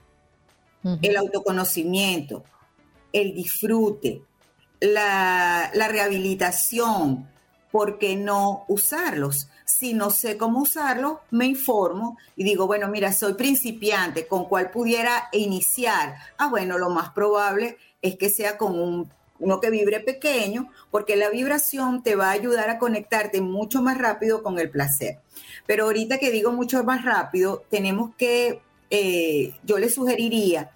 [1.01, 2.43] el autoconocimiento,
[3.11, 4.21] el disfrute,
[4.79, 7.27] la, la rehabilitación,
[7.71, 9.49] ¿por qué no usarlos?
[9.65, 14.71] Si no sé cómo usarlo, me informo y digo, bueno, mira, soy principiante, ¿con cuál
[14.71, 16.15] pudiera iniciar?
[16.37, 21.15] Ah, bueno, lo más probable es que sea con un uno que vibre pequeño, porque
[21.15, 25.19] la vibración te va a ayudar a conectarte mucho más rápido con el placer.
[25.65, 30.71] Pero ahorita que digo mucho más rápido, tenemos que, eh, yo le sugeriría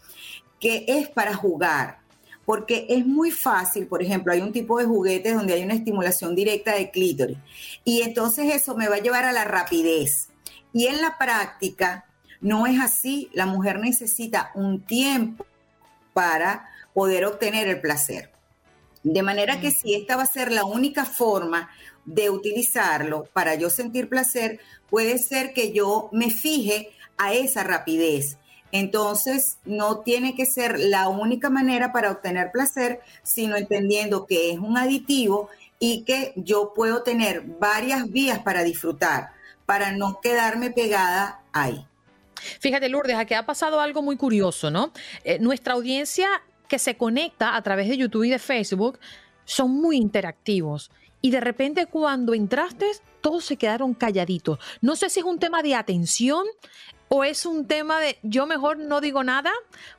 [0.60, 2.00] que es para jugar,
[2.46, 6.36] porque es muy fácil, por ejemplo, hay un tipo de juguetes donde hay una estimulación
[6.36, 7.38] directa de clítoris,
[7.84, 10.30] y entonces eso me va a llevar a la rapidez.
[10.72, 12.06] Y en la práctica
[12.42, 15.46] no es así, la mujer necesita un tiempo
[16.14, 18.33] para poder obtener el placer.
[19.04, 21.70] De manera que si esta va a ser la única forma
[22.06, 28.38] de utilizarlo para yo sentir placer, puede ser que yo me fije a esa rapidez.
[28.72, 34.58] Entonces, no tiene que ser la única manera para obtener placer, sino entendiendo que es
[34.58, 39.30] un aditivo y que yo puedo tener varias vías para disfrutar,
[39.66, 41.86] para no quedarme pegada ahí.
[42.60, 44.92] Fíjate, Lourdes, aquí ha pasado algo muy curioso, ¿no?
[45.24, 49.00] Eh, nuestra audiencia que se conecta a través de YouTube y de Facebook
[49.46, 50.92] son muy interactivos.
[51.22, 54.60] Y de repente cuando entraste, todos se quedaron calladitos.
[54.82, 56.46] No sé si es un tema de atención
[57.08, 59.52] o es un tema de yo mejor no digo nada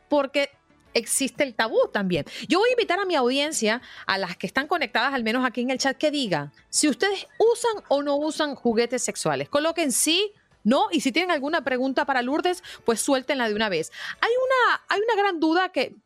[0.09, 0.50] porque
[0.94, 2.24] existe el tabú también.
[2.48, 5.61] Yo voy a invitar a mi audiencia, a las que están conectadas, al menos aquí
[5.61, 9.48] en el chat, que digan si ustedes usan o no usan juguetes sexuales.
[9.48, 13.92] Coloquen sí, no, y si tienen alguna pregunta para Lourdes, pues suéltenla de una vez.
[14.20, 15.96] Hay una, hay una gran duda que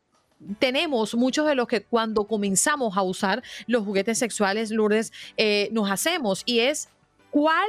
[0.59, 5.91] tenemos muchos de los que cuando comenzamos a usar los juguetes sexuales, Lourdes, eh, nos
[5.91, 6.89] hacemos y es
[7.29, 7.67] cuál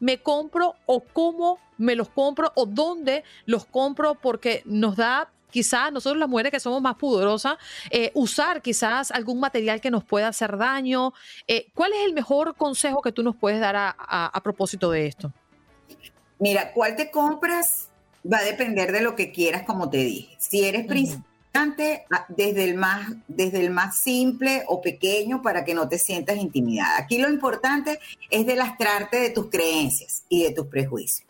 [0.00, 5.92] me compro o cómo me los compro o dónde los compro porque nos da quizás
[5.92, 7.56] nosotros las mujeres que somos más pudorosas,
[7.90, 11.12] eh, usar quizás algún material que nos pueda hacer daño.
[11.46, 15.32] Eh, ¿Cuál es el mejor consejo que tú nos puedes dar a, propósito de esto?
[16.40, 17.88] Mira, ¿cuál te compras?
[18.30, 20.34] Va a depender de lo que quieras, como te dije.
[20.40, 20.88] Si eres
[21.56, 22.74] Ah, desde el,
[23.70, 26.98] más, simple o pequeño para que no te sientas intimidada.
[26.98, 31.28] Aquí lo importante es delastrarte de tus creencias y de tus prejuicios.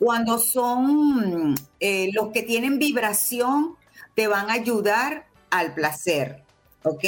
[0.00, 3.76] Cuando son eh, los que tienen vibración,
[4.14, 6.42] te van a ayudar al placer,
[6.82, 7.04] ¿ok?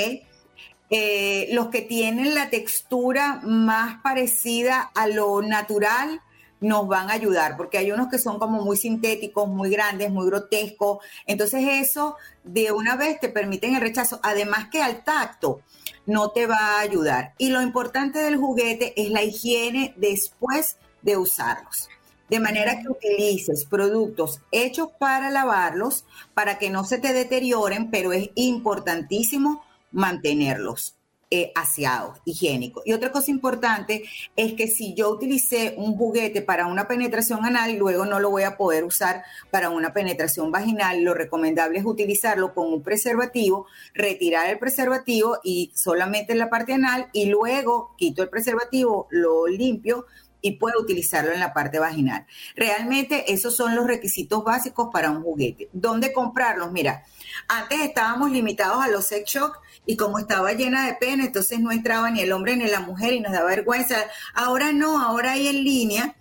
[0.89, 6.23] Eh, los que tienen la textura más parecida a lo natural
[6.61, 10.27] nos van a ayudar, porque hay unos que son como muy sintéticos, muy grandes, muy
[10.27, 10.99] grotescos.
[11.27, 14.21] Entonces eso de una vez te permiten el rechazo.
[14.23, 15.61] Además que al tacto
[16.07, 17.35] no te va a ayudar.
[17.39, 21.89] Y lo importante del juguete es la higiene después de usarlos.
[22.29, 26.05] De manera que utilices productos hechos para lavarlos,
[26.35, 30.96] para que no se te deterioren, pero es importantísimo mantenerlos
[31.29, 32.87] eh, aseados, higiénicos.
[32.87, 34.05] Y otra cosa importante
[34.37, 38.45] es que si yo utilicé un juguete para una penetración anal, luego no lo voy
[38.45, 41.03] a poder usar para una penetración vaginal.
[41.03, 46.75] Lo recomendable es utilizarlo con un preservativo, retirar el preservativo y solamente en la parte
[46.75, 50.07] anal y luego quito el preservativo, lo limpio
[50.47, 52.25] y puedo utilizarlo en la parte vaginal.
[52.55, 55.69] Realmente esos son los requisitos básicos para un juguete.
[55.73, 56.71] ¿Dónde comprarlos?
[56.71, 57.05] Mira,
[57.49, 61.73] antes estábamos limitados a los sex shock y como estaba llena de pena, entonces no
[61.73, 63.97] entraba ni el hombre ni la mujer y nos da vergüenza.
[64.35, 66.15] Ahora no, ahora hay en línea.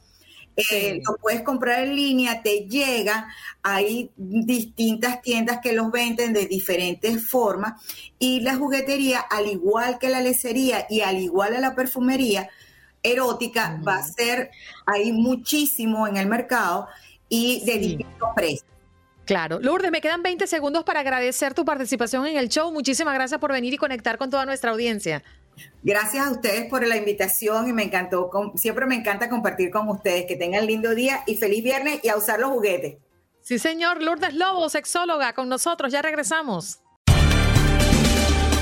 [0.71, 3.27] Eh, lo puedes comprar en línea, te llega,
[3.61, 7.73] hay distintas tiendas que los venden de diferentes formas
[8.19, 12.49] y la juguetería, al igual que la lecería y al igual a la perfumería
[13.05, 14.51] erótica, va a ser,
[14.85, 16.87] hay muchísimo en el mercado
[17.29, 18.65] y de distintos precios.
[19.25, 19.59] Claro.
[19.59, 22.71] Lourdes, me quedan 20 segundos para agradecer tu participación en el show.
[22.71, 25.23] Muchísimas gracias por venir y conectar con toda nuestra audiencia.
[25.81, 30.25] Gracias a ustedes por la invitación y me encantó, siempre me encanta compartir con ustedes.
[30.27, 32.97] Que tengan lindo día y feliz viernes y a usar los juguetes.
[33.41, 34.01] Sí, señor.
[34.01, 35.91] Lourdes Lobo, sexóloga, con nosotros.
[35.91, 36.79] Ya regresamos.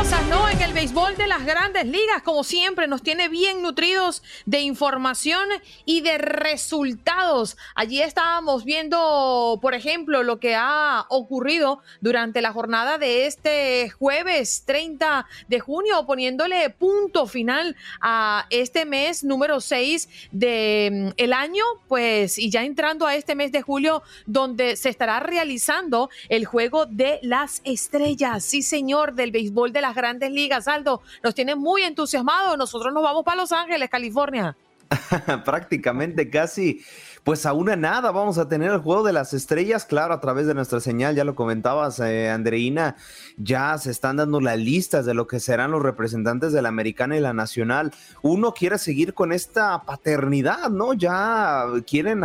[0.00, 0.48] Cosas, ¿no?
[0.48, 5.46] En el béisbol de las grandes ligas, como siempre, nos tiene bien nutridos de información
[5.84, 7.58] y de resultados.
[7.74, 14.62] Allí estábamos viendo, por ejemplo, lo que ha ocurrido durante la jornada de este jueves
[14.64, 22.38] 30 de junio, poniéndole punto final a este mes número 6 del el año, pues,
[22.38, 27.18] y ya entrando a este mes de julio, donde se estará realizando el juego de
[27.20, 28.44] las estrellas.
[28.44, 30.68] Sí, señor del béisbol de las grandes ligas.
[30.68, 32.56] Aldo, nos tiene muy entusiasmados.
[32.58, 34.56] Nosotros nos vamos para Los Ángeles, California.
[35.44, 36.82] Prácticamente casi,
[37.22, 40.46] pues a una nada vamos a tener el juego de las estrellas, claro, a través
[40.46, 42.96] de nuestra señal, ya lo comentabas, eh, Andreina,
[43.36, 47.16] ya se están dando las listas de lo que serán los representantes de la americana
[47.16, 47.92] y la nacional.
[48.22, 50.92] Uno quiere seguir con esta paternidad, ¿no?
[50.92, 52.24] Ya quieren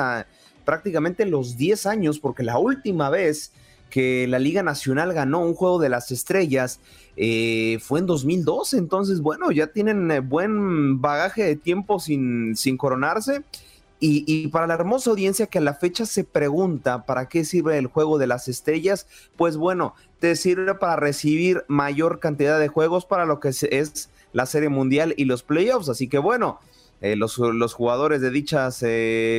[0.64, 3.52] prácticamente los 10 años, porque la última vez
[3.96, 6.82] que la Liga Nacional ganó un juego de las estrellas
[7.16, 12.76] eh, fue en 2012, entonces bueno, ya tienen eh, buen bagaje de tiempo sin, sin
[12.76, 13.44] coronarse.
[14.02, 17.88] Y, para la hermosa audiencia que a la fecha se pregunta para qué sirve el
[17.88, 23.26] juego de las estrellas, pues bueno, te sirve para recibir mayor cantidad de juegos para
[23.26, 25.88] lo que es la Serie Mundial y los playoffs.
[25.88, 26.60] Así que bueno,
[27.00, 28.84] eh, los, los, jugadores de dichas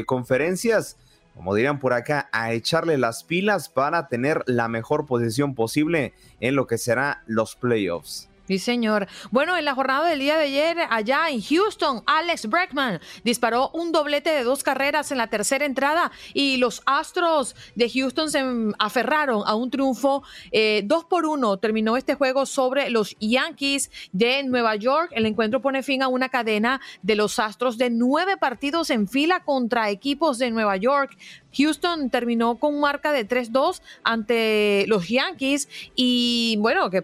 [0.07, 0.97] conferencias
[1.37, 6.57] como dirían por acá, a echarle las pilas para tener la mejor posición posible en
[6.57, 8.31] lo que será los playoffs.
[8.47, 9.09] Sí, señor.
[9.33, 13.91] Bueno, en la jornada del día de ayer, allá en Houston, Alex Breckman disparó un
[13.91, 18.45] doblete de dos carreras en la tercera entrada y los Astros de Houston se
[18.79, 20.23] aferraron a un triunfo
[20.53, 21.57] eh, dos por uno.
[21.57, 25.11] Terminó este juego sobre los Yankees de Nueva York.
[25.17, 29.43] El encuentro pone fin a una cadena de los Astros de nueve partidos en fila
[29.43, 31.19] contra equipos de Nueva York.
[31.57, 37.03] Houston terminó con marca de 3-2 ante los Yankees y bueno, que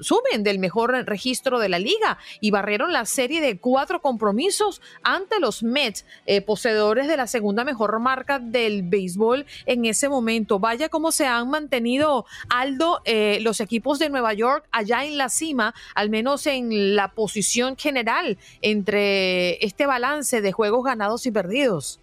[0.00, 5.40] suben del mejor registro de la liga y barrieron la serie de cuatro compromisos ante
[5.40, 10.58] los Mets, eh, poseedores de la segunda mejor marca del béisbol en ese momento.
[10.58, 15.28] Vaya cómo se han mantenido, Aldo, eh, los equipos de Nueva York allá en la
[15.28, 22.01] cima, al menos en la posición general entre este balance de juegos ganados y perdidos.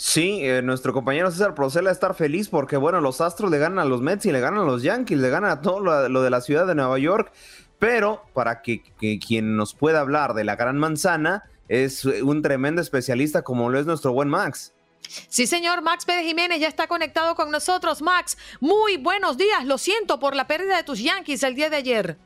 [0.00, 3.80] Sí, eh, nuestro compañero César procede a estar feliz porque, bueno, los Astros le ganan
[3.80, 6.30] a los Mets y le ganan a los Yankees, le ganan a todo lo, de
[6.30, 7.32] la ciudad de Nueva York.
[7.80, 8.80] Pero para que,
[9.18, 13.86] quien nos pueda hablar de la gran manzana es un tremendo especialista como lo es
[13.86, 14.72] nuestro buen Max.
[15.00, 18.00] Sí, señor, Max Pérez Jiménez ya está conectado con nosotros.
[18.00, 19.66] Max, muy buenos días.
[19.66, 22.16] Lo siento por la pérdida de tus Yankees el día de ayer.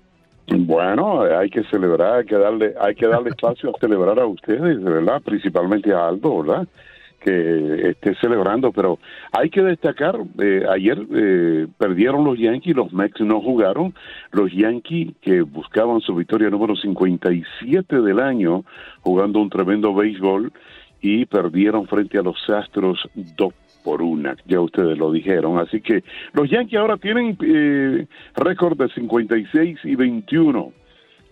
[0.47, 4.85] Bueno, hay que celebrar, hay que darle, hay que darle espacio a celebrar a ustedes,
[4.85, 6.69] de verdad, principalmente a Aldo, ¿verdad?
[7.25, 8.99] Que esté celebrando, pero
[9.33, 13.95] hay que destacar, eh, ayer eh, perdieron los Yankees, los Mets no jugaron,
[14.33, 18.65] los Yankees que buscaban su victoria número 57 del año,
[19.01, 20.53] jugando un tremendo béisbol,
[21.01, 25.59] y perdieron frente a los Astros dos por una, ya ustedes lo dijeron.
[25.59, 28.07] Así que los Yankees ahora tienen eh,
[28.37, 30.73] récord de 56 y 21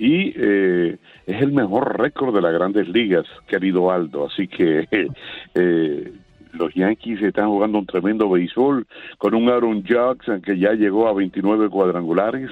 [0.00, 0.96] y eh,
[1.26, 4.28] es el mejor récord de las grandes ligas, querido Aldo.
[4.28, 4.88] Así que
[5.54, 6.12] eh,
[6.54, 8.86] los Yankees están jugando un tremendo béisbol
[9.18, 12.50] con un Aaron Jackson que ya llegó a 29 cuadrangulares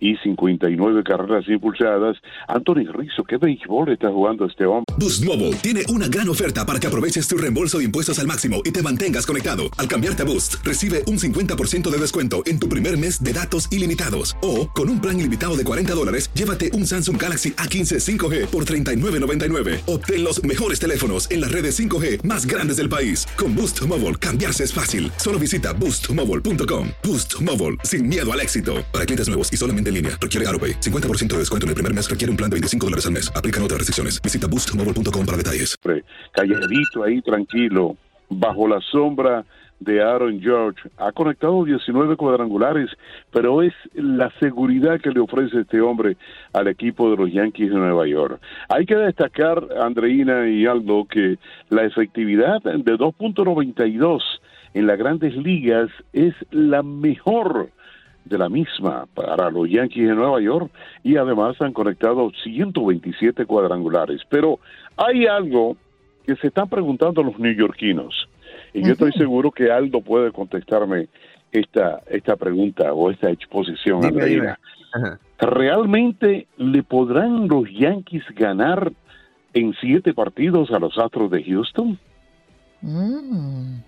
[0.00, 2.16] y 59 carreras impulsadas.
[2.46, 4.84] Anthony Rizzo, ¿qué béisbol está jugando este hombre?
[4.98, 8.62] Boost Mobile tiene una gran oferta para que aproveches tu reembolso de impuestos al máximo
[8.64, 9.64] y te mantengas conectado.
[9.78, 13.68] Al cambiarte a Boost, recibe un 50% de descuento en tu primer mes de datos
[13.70, 14.36] ilimitados.
[14.42, 18.64] O, con un plan ilimitado de 40 dólares, llévate un Samsung Galaxy A15 5G por
[18.64, 19.82] $39.99.
[19.86, 23.24] Obtén los mejores teléfonos en las redes 5G más grandes del país.
[23.36, 25.12] Con Boost Mobile, cambiarse es fácil.
[25.16, 26.88] Solo visita boostmobile.com.
[27.04, 28.84] Boost Mobile, sin miedo al éxito.
[28.92, 30.18] Para clientes nuevos y solamente en línea.
[30.20, 30.80] Requiere AroPay.
[30.80, 33.30] 50% de descuento en el primer mes requiere un plan de 25 dólares al mes.
[33.36, 34.20] Aplican otras restricciones.
[34.20, 35.76] Visita boostmobile.com para detalles.
[36.32, 37.96] Calladito ahí, tranquilo,
[38.28, 39.44] bajo la sombra
[39.80, 40.88] de Aaron George.
[40.96, 42.90] Ha conectado 19 cuadrangulares,
[43.30, 46.16] pero es la seguridad que le ofrece este hombre
[46.52, 48.40] al equipo de los Yankees de Nueva York.
[48.68, 51.38] Hay que destacar, Andreina y Aldo, que
[51.70, 54.20] la efectividad de 2.92
[54.74, 57.70] en las grandes ligas es la mejor
[58.28, 60.70] de la misma para los Yankees de Nueva York
[61.02, 64.22] y además han conectado 127 cuadrangulares.
[64.28, 64.58] Pero
[64.96, 65.76] hay algo
[66.26, 68.28] que se están preguntando los neoyorquinos
[68.72, 71.08] y yo estoy seguro que Aldo puede contestarme
[71.52, 74.04] esta, esta pregunta o esta exposición.
[74.04, 74.58] Andreina.
[75.38, 78.92] ¿Realmente le podrán los Yankees ganar
[79.54, 81.98] en siete partidos a los Astros de Houston?
[82.82, 83.78] Mm.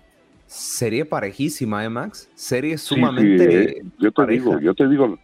[0.51, 2.29] Serie parejísima, ¿eh, Max?
[2.35, 3.77] Serie sumamente.
[3.77, 5.17] Eh, yo te digo, yo te digo,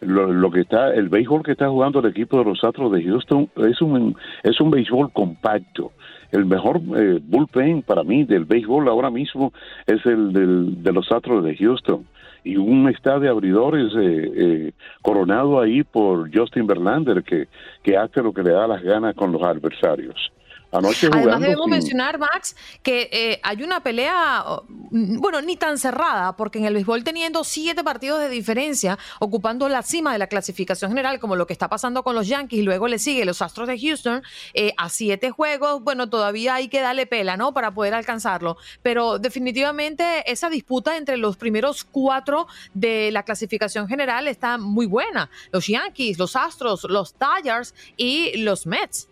[0.00, 3.48] lo, que está, el béisbol que está jugando el equipo de los Astros de Houston
[3.58, 5.92] es un, es un béisbol compacto.
[6.32, 9.52] El mejor eh, bullpen para mí del béisbol ahora mismo
[9.86, 12.04] es el del, de los Astros de Houston.
[12.42, 17.46] Y un estadio de abridores eh, coronado ahí por Justin Verlander que,
[17.84, 20.32] que hace lo que le da las ganas con los adversarios.
[20.72, 26.58] Además debemos mencionar, Max, que eh, hay una pelea, mm, bueno, ni tan cerrada, porque
[26.58, 31.20] en el béisbol teniendo siete partidos de diferencia, ocupando la cima de la clasificación general,
[31.20, 33.78] como lo que está pasando con los Yankees, y luego le sigue los Astros de
[33.78, 34.22] Houston,
[34.54, 37.52] eh, a siete juegos, bueno, todavía hay que darle pela, ¿no?
[37.52, 38.56] Para poder alcanzarlo.
[38.82, 45.30] Pero definitivamente esa disputa entre los primeros cuatro de la clasificación general está muy buena.
[45.52, 49.11] Los Yankees, los Astros, los Tigers y los Mets.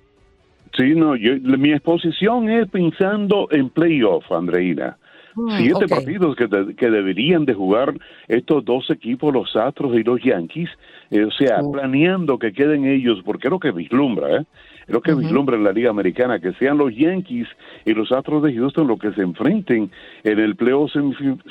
[0.77, 4.97] Sí, no, yo, mi exposición es pensando en playoff, Andreina.
[5.35, 7.95] Mm, Siete partidos que, que, deberían de jugar
[8.29, 10.69] estos dos equipos, los Astros y los Yankees,
[11.11, 14.45] eh, o sea, planeando que queden ellos, porque es lo que vislumbra, ¿eh?
[14.91, 17.47] Es lo que vislumbra en la Liga Americana, que sean los Yankees
[17.85, 19.89] y los Astros de Houston los que se enfrenten
[20.25, 20.91] en el playoff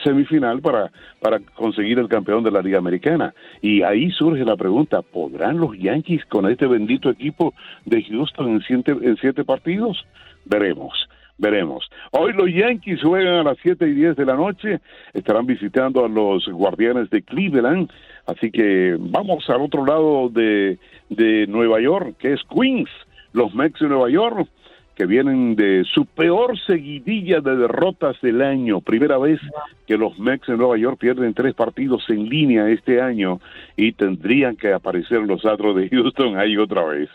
[0.03, 3.33] semifinal para, para conseguir el campeón de la Liga Americana.
[3.61, 7.53] Y ahí surge la pregunta, ¿podrán los Yankees con este bendito equipo
[7.85, 10.05] de Houston en siete, en siete partidos?
[10.43, 11.89] Veremos veremos.
[12.11, 14.81] Hoy los Yankees juegan a las 7 y 10 de la noche,
[15.13, 17.89] estarán visitando a los Guardianes de Cleveland,
[18.25, 20.77] así que vamos al otro lado de,
[21.07, 22.89] de Nueva York, que es Queens,
[23.33, 24.47] los Mets de Nueva York,
[24.95, 29.39] que vienen de su peor seguidilla de derrotas del año, primera vez
[29.87, 33.39] que los Mets de Nueva York pierden tres partidos en línea este año
[33.77, 37.09] y tendrían que aparecer los Astros de Houston ahí otra vez.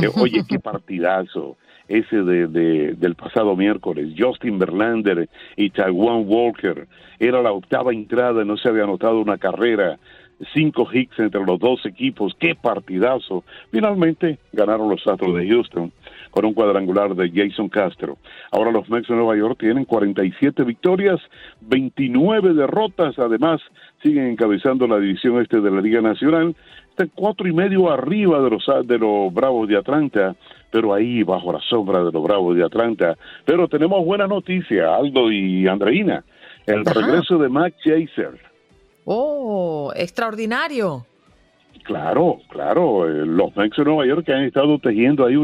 [0.00, 1.56] Eh, oye, qué partidazo
[1.88, 6.86] ese de, del pasado miércoles, Justin Verlander y Taiwan Walker.
[7.18, 9.98] Era la octava entrada, no se había anotado una carrera.
[10.52, 13.44] Cinco hits entre los dos equipos, qué partidazo.
[13.70, 15.92] Finalmente ganaron los Astros de Houston
[16.30, 18.18] con un cuadrangular de Jason Castro.
[18.50, 21.18] Ahora los Mets de Nueva York tienen 47 victorias,
[21.62, 23.60] 29 derrotas, además
[24.02, 26.54] siguen encabezando la división este de la Liga Nacional,
[26.90, 30.34] están cuatro y medio arriba de los, de los Bravos de Atlanta,
[30.70, 33.16] pero ahí bajo la sombra de los Bravos de Atlanta.
[33.44, 36.24] Pero tenemos buena noticia, Aldo y Andreina,
[36.66, 38.55] el regreso de Matt Chaser.
[39.08, 41.06] Oh, extraordinario.
[41.84, 43.08] Claro, claro.
[43.08, 45.36] Eh, los Mets de Nueva York han estado tejiendo ahí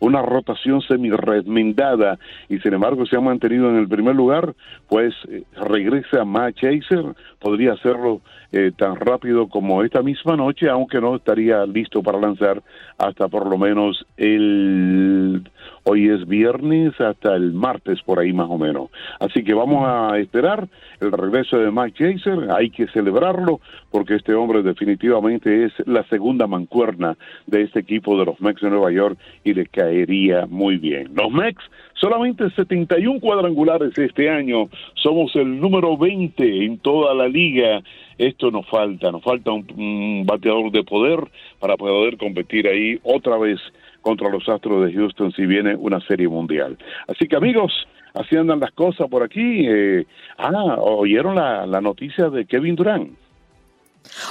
[0.00, 2.18] una rotación semi-remendada
[2.48, 4.54] y sin embargo se han mantenido en el primer lugar,
[4.88, 7.04] pues eh, regresa Matt Chaser,
[7.38, 8.22] podría hacerlo
[8.52, 12.62] eh, tan rápido como esta misma noche, aunque no estaría listo para lanzar
[12.98, 15.42] hasta por lo menos el
[15.84, 18.90] hoy es viernes hasta el martes por ahí más o menos.
[19.18, 20.68] Así que vamos a esperar
[21.00, 26.46] el regreso de Mike Chaser, hay que celebrarlo porque este hombre definitivamente es la segunda
[26.46, 31.10] mancuerna de este equipo de los Mex de Nueva York y le caería muy bien.
[31.14, 31.62] Los Mex
[32.00, 37.82] solamente 71 cuadrangulares este año, somos el número 20 en toda la liga.
[38.20, 41.20] Esto nos falta, nos falta un bateador de poder
[41.58, 43.58] para poder competir ahí otra vez
[44.02, 46.76] contra los Astros de Houston si viene una serie mundial.
[47.08, 47.72] Así que amigos,
[48.12, 49.64] así andan las cosas por aquí.
[49.66, 50.04] Eh,
[50.36, 53.10] ah, ¿oyeron la, la noticia de Kevin Durant?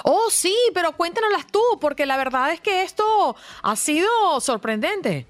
[0.04, 3.04] Oh, sí, pero cuéntanoslas tú, porque la verdad es que esto
[3.64, 4.08] ha sido
[4.40, 5.26] sorprendente.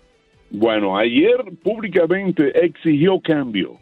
[0.50, 3.78] Bueno, ayer públicamente exigió cambio.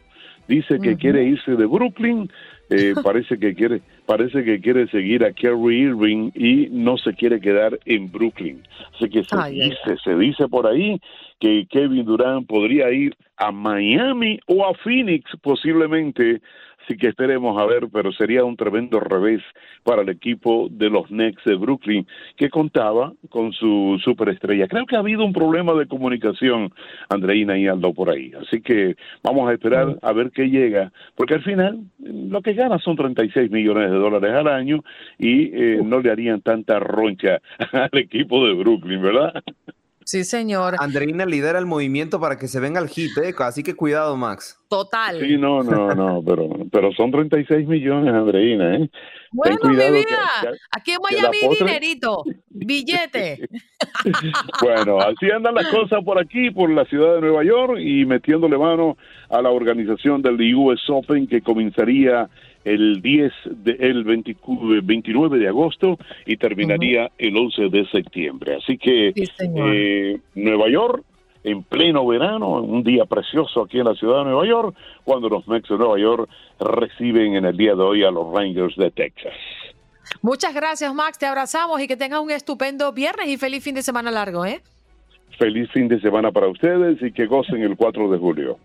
[0.47, 2.29] Dice que quiere irse de Brooklyn,
[2.69, 7.39] eh, parece que quiere parece que quiere seguir a Kerry Irving y no se quiere
[7.41, 8.63] quedar en Brooklyn.
[8.95, 10.99] Así que se dice, se dice por ahí
[11.39, 16.41] que Kevin Durant podría ir a Miami o a Phoenix posiblemente
[16.87, 19.41] Así que esperemos a ver, pero sería un tremendo revés
[19.83, 22.07] para el equipo de los Knicks de Brooklyn,
[22.37, 24.69] que contaba con su superestrella.
[24.69, 26.71] Creo que ha habido un problema de comunicación,
[27.09, 28.31] Andreina y Aldo, por ahí.
[28.39, 32.79] Así que vamos a esperar a ver qué llega, porque al final lo que gana
[32.79, 34.81] son 36 millones de dólares al año
[35.19, 37.41] y eh, no le harían tanta roncha
[37.73, 39.43] al equipo de Brooklyn, ¿verdad?
[40.07, 40.75] Sí, señor.
[40.79, 43.35] Andreina lidera el movimiento para que se venga el hit, ¿eh?
[43.39, 44.57] así que cuidado, Max.
[44.69, 45.19] Total.
[45.19, 48.89] Sí, no, no, no, pero, pero son 36 millones, Andreina, ¿eh?
[49.33, 50.31] Bueno, mi vida,
[50.71, 53.49] aquí en Miami dinerito, billete.
[54.61, 58.57] bueno, así andan las cosas por aquí, por la ciudad de Nueva York y metiéndole
[58.57, 58.97] mano
[59.29, 62.29] a la organización del US Open que comenzaría
[62.67, 68.55] el 10 de, el 29 de agosto y terminaría el 11 de septiembre.
[68.55, 71.03] Así que eh, Nueva York
[71.43, 75.47] en pleno verano, un día precioso aquí en la ciudad de Nueva York, cuando los
[75.47, 79.33] Mets de Nueva York reciben en el día de hoy a los Rangers de Texas.
[80.21, 81.17] Muchas gracias, Max.
[81.17, 84.61] Te abrazamos y que tengas un estupendo viernes y feliz fin de semana largo, ¿eh?
[85.39, 88.59] Feliz fin de semana para ustedes y que gocen el 4 de julio.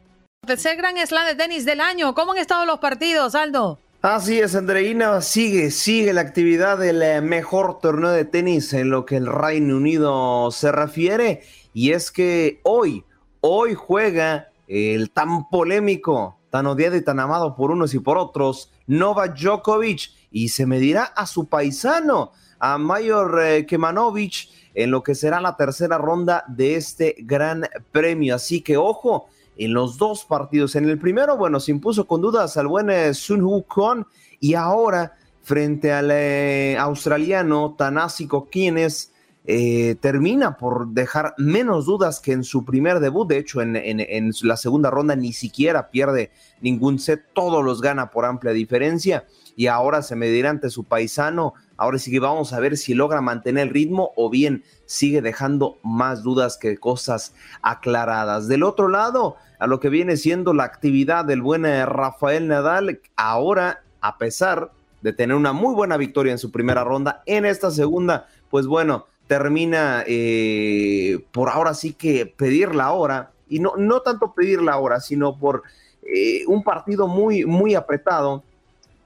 [0.45, 2.15] Tercer gran slam de tenis del año.
[2.15, 3.79] ¿Cómo han estado los partidos, Aldo?
[4.03, 9.07] Así es, Andreina, sigue, sigue la actividad del eh, mejor torneo de tenis en lo
[9.07, 11.43] que el Reino Unido se refiere,
[11.73, 13.05] y es que hoy,
[13.41, 18.73] hoy juega el tan polémico, tan odiado y tan amado por unos y por otros,
[18.89, 25.15] Novak Djokovic, y se medirá a su paisano, a Mayor eh, Kemanovic, en lo que
[25.15, 28.35] será la tercera ronda de este gran premio.
[28.35, 29.29] Así que ojo,
[29.65, 30.77] en los dos partidos.
[30.77, 34.07] En el primero, bueno, se impuso con dudas al buen eh, Sun Hu Kwon
[34.41, 39.13] y ahora frente al eh, australiano Tanásico Quienes
[39.45, 43.29] eh, termina por dejar menos dudas que en su primer debut.
[43.29, 48.11] De hecho, en, en, la segunda ronda ni siquiera pierde ningún set, todos los gana
[48.11, 49.27] por amplia diferencia.
[49.57, 51.55] Y ahora se medirá ante su paisano.
[51.83, 55.79] Ahora sí que vamos a ver si logra mantener el ritmo o bien sigue dejando
[55.83, 58.47] más dudas que cosas aclaradas.
[58.47, 63.01] Del otro lado, a lo que viene siendo la actividad del buen eh, Rafael Nadal,
[63.17, 64.71] ahora, a pesar
[65.01, 69.07] de tener una muy buena victoria en su primera ronda, en esta segunda, pues bueno,
[69.27, 74.79] termina eh, por ahora sí que pedir la hora, y no, no tanto pedir la
[74.79, 75.65] hora, sino por
[76.05, 78.45] eh, un partido muy, muy apretado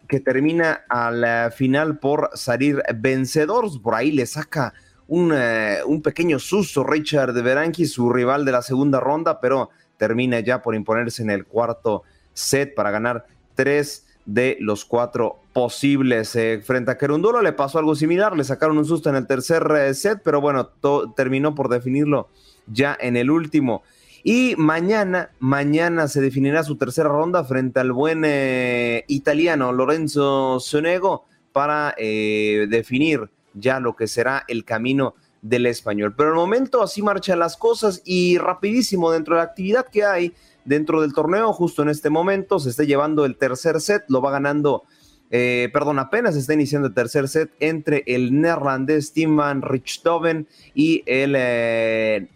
[0.09, 3.67] que termina a la final por salir vencedor.
[3.83, 4.75] Por ahí le saca
[5.09, 10.63] eh, un, pequeño susto Richard Beranqui, su rival de la segunda ronda, pero termina ya
[10.63, 12.03] por imponerse en el cuarto
[12.33, 16.35] set para ganar tres de los cuatro posibles.
[16.35, 19.65] Eh, frente a Querundolo le pasó algo similar, le sacaron un susto en el tercer
[19.79, 20.71] eh, set, pero bueno,
[21.17, 22.29] terminó por definirlo
[22.67, 23.83] ya en el último.
[24.23, 28.25] Y mañana, mañana se definirá su tercera ronda frente al buen
[29.07, 31.25] italiano Lorenzo Sonego
[31.57, 36.15] para eh, definir ya lo que será el camino del español.
[36.15, 40.35] Pero el momento así marchan las cosas y rapidísimo dentro de la actividad que hay
[40.67, 44.33] dentro del torneo, justo en este momento se está llevando el tercer set, lo va
[44.33, 44.83] ganando,
[45.31, 51.05] eh, perdón, apenas está iniciando el tercer set entre el neerlandés Tim van Richthofen y
[51.07, 52.29] el eh,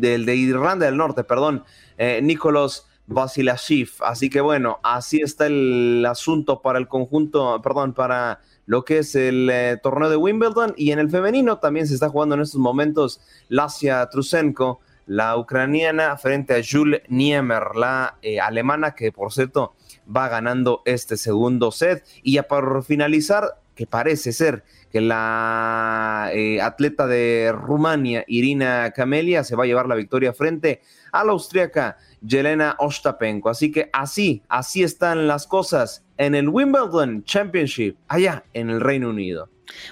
[0.00, 1.64] del de Irlanda del Norte, perdón,
[1.98, 4.00] eh, Nicolas Vasilashif.
[4.02, 9.14] Así que bueno, así está el asunto para el conjunto, perdón, para lo que es
[9.16, 12.60] el eh, torneo de Wimbledon y en el femenino también se está jugando en estos
[12.60, 19.74] momentos Lasia Trusenko, la ucraniana frente a Jules Niemer, la eh, alemana que por cierto
[20.06, 26.60] va ganando este segundo set y ya para finalizar que parece ser que la eh,
[26.60, 30.82] atleta de Rumania, Irina Camelia, se va a llevar la victoria frente
[31.12, 33.48] a la austríaca Yelena Ostapenko.
[33.48, 39.10] Así que así, así están las cosas en el Wimbledon Championship, allá en el Reino
[39.10, 39.48] Unido.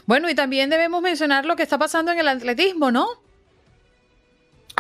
[0.07, 3.07] Bueno, y también debemos mencionar lo que está pasando en el atletismo, ¿no?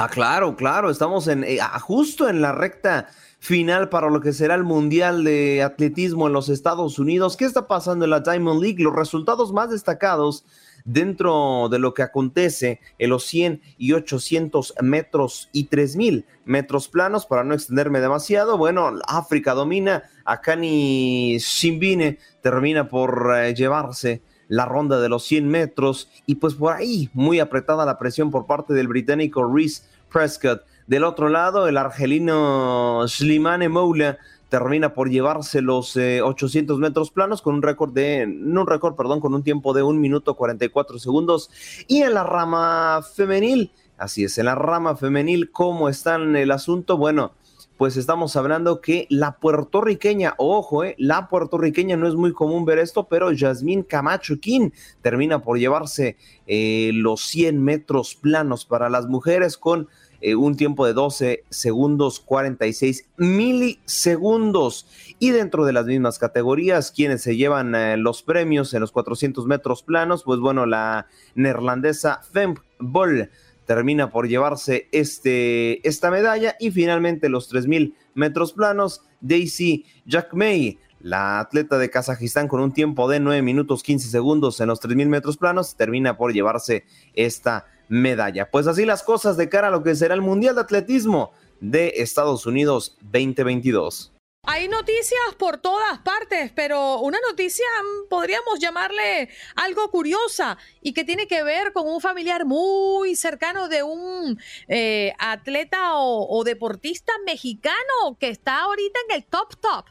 [0.00, 3.08] Ah, claro, claro, estamos en eh, ah, justo en la recta
[3.40, 7.36] final para lo que será el Mundial de Atletismo en los Estados Unidos.
[7.36, 8.80] ¿Qué está pasando en la Diamond League?
[8.80, 10.44] Los resultados más destacados
[10.84, 17.26] dentro de lo que acontece en los 100 y 800 metros y 3000 metros planos,
[17.26, 18.56] para no extenderme demasiado.
[18.56, 26.08] Bueno, África domina, Akani Simbine termina por eh, llevarse la ronda de los 100 metros
[26.26, 30.62] y pues por ahí muy apretada la presión por parte del británico Reese Prescott.
[30.86, 34.18] Del otro lado, el argelino Slimane Moula
[34.48, 38.96] termina por llevarse los 800 eh, metros planos con un récord de, no un récord,
[38.96, 41.50] perdón, con un tiempo de 1 minuto 44 segundos.
[41.86, 46.96] Y en la rama femenil, así es, en la rama femenil, ¿cómo está el asunto?
[46.96, 47.32] Bueno,
[47.78, 52.78] pues estamos hablando que la puertorriqueña, ojo, eh, la puertorriqueña no es muy común ver
[52.78, 54.70] esto, pero Yasmín Camacho King
[55.00, 56.16] termina por llevarse
[56.48, 59.88] eh, los 100 metros planos para las mujeres con
[60.20, 64.86] eh, un tiempo de 12 segundos 46 milisegundos.
[65.20, 69.46] Y dentro de las mismas categorías, quienes se llevan eh, los premios en los 400
[69.46, 71.06] metros planos, pues bueno, la
[71.36, 73.30] neerlandesa Femke Boll
[73.68, 80.78] termina por llevarse este, esta medalla y finalmente los 3000 metros planos, Daisy Jack May
[81.00, 85.08] la atleta de Kazajistán con un tiempo de 9 minutos 15 segundos en los 3000
[85.10, 88.50] metros planos termina por llevarse esta medalla.
[88.50, 91.92] Pues así las cosas de cara a lo que será el Mundial de Atletismo de
[91.98, 94.17] Estados Unidos 2022.
[94.50, 101.04] Hay noticias por todas partes, pero una noticia mm, podríamos llamarle algo curiosa y que
[101.04, 108.16] tiene que ver con un familiar muy cercano de un eh, atleta o deportista mexicano
[108.18, 109.84] que está ahorita en el top top.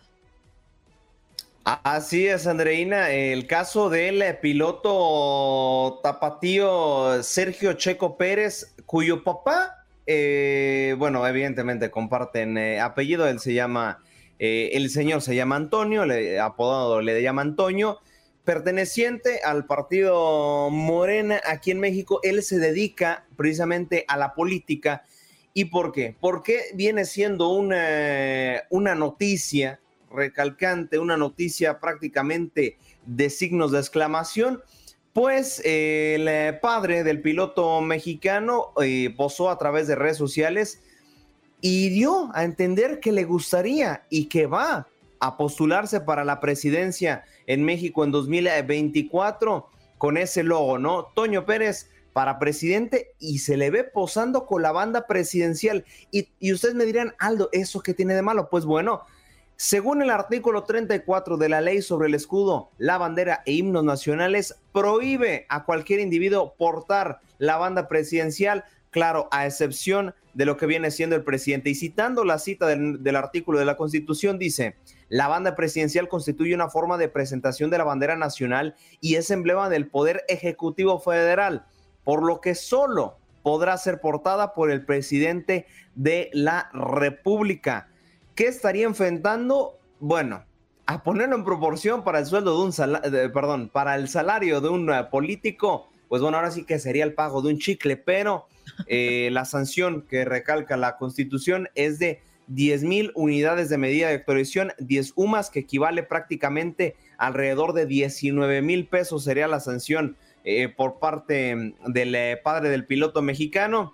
[1.63, 3.11] Así es, Andreina.
[3.11, 12.79] El caso del piloto tapatío Sergio Checo Pérez, cuyo papá, eh, bueno, evidentemente comparten eh,
[12.79, 13.27] apellido.
[13.27, 13.99] Él se llama,
[14.39, 17.99] eh, el señor se llama Antonio, le, apodado le llama Antonio,
[18.43, 22.19] perteneciente al partido Morena aquí en México.
[22.23, 25.03] Él se dedica precisamente a la política.
[25.53, 26.15] ¿Y por qué?
[26.19, 29.79] Porque viene siendo una, una noticia
[30.11, 34.61] recalcante, una noticia prácticamente de signos de exclamación,
[35.13, 40.83] pues el eh, padre del piloto mexicano eh, posó a través de redes sociales
[41.61, 44.87] y dio a entender que le gustaría y que va
[45.19, 51.05] a postularse para la presidencia en México en 2024 con ese logo, ¿no?
[51.15, 55.85] Toño Pérez para presidente y se le ve posando con la banda presidencial.
[56.11, 58.49] Y, y ustedes me dirán, Aldo, ¿eso qué tiene de malo?
[58.49, 59.03] Pues bueno,
[59.55, 64.55] según el artículo 34 de la ley sobre el escudo, la bandera e himnos nacionales,
[64.71, 70.91] prohíbe a cualquier individuo portar la banda presidencial, claro, a excepción de lo que viene
[70.91, 71.69] siendo el presidente.
[71.69, 74.75] Y citando la cita del, artículo de la Constitución, dice,
[75.09, 79.69] la banda presidencial constituye una forma de presentación de la bandera nacional y es emblema
[79.69, 81.65] del Poder Ejecutivo Federal,
[82.03, 85.65] por lo que solo podrá ser portada por el presidente
[85.95, 87.89] de la República.
[88.35, 89.79] ¿Qué estaría enfrentando?
[89.99, 90.45] Bueno,
[90.85, 94.69] a ponerlo en proporción para el sueldo de un salario, perdón, para el salario de
[94.69, 98.47] un eh, político, pues bueno, ahora sí que sería el pago de un chicle, pero
[98.85, 104.15] eh, la sanción que recalca la constitución es de 10 mil unidades de medida de
[104.15, 110.69] actualización, 10 UMAS, que equivale prácticamente alrededor de 19 mil pesos sería la sanción eh,
[110.69, 113.93] por parte del padre del piloto mexicano,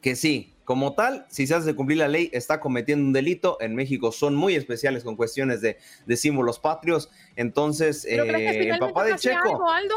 [0.00, 3.56] que sí, como tal, si se hace cumplir la ley, está cometiendo un delito.
[3.60, 5.76] En México son muy especiales con cuestiones de,
[6.16, 7.10] símbolos patrios.
[7.34, 9.68] Entonces, eh, el papá de Checo.
[9.68, 9.96] Aldo?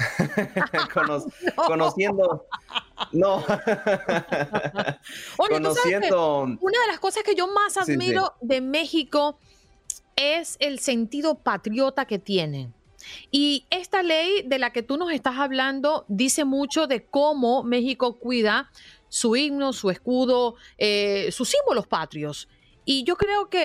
[0.90, 1.50] Mm.
[1.66, 2.46] Conociendo.
[3.12, 3.44] No.
[5.36, 6.42] conociendo.
[6.42, 9.38] una de las cosas que yo más admiro de México
[10.16, 12.74] es el sentido patriota que tienen.
[13.30, 18.18] Y esta ley de la que tú nos estás hablando dice mucho de cómo México
[18.18, 18.70] cuida
[19.08, 22.48] su himno, su escudo, eh, sus símbolos patrios.
[22.84, 23.64] Y yo creo que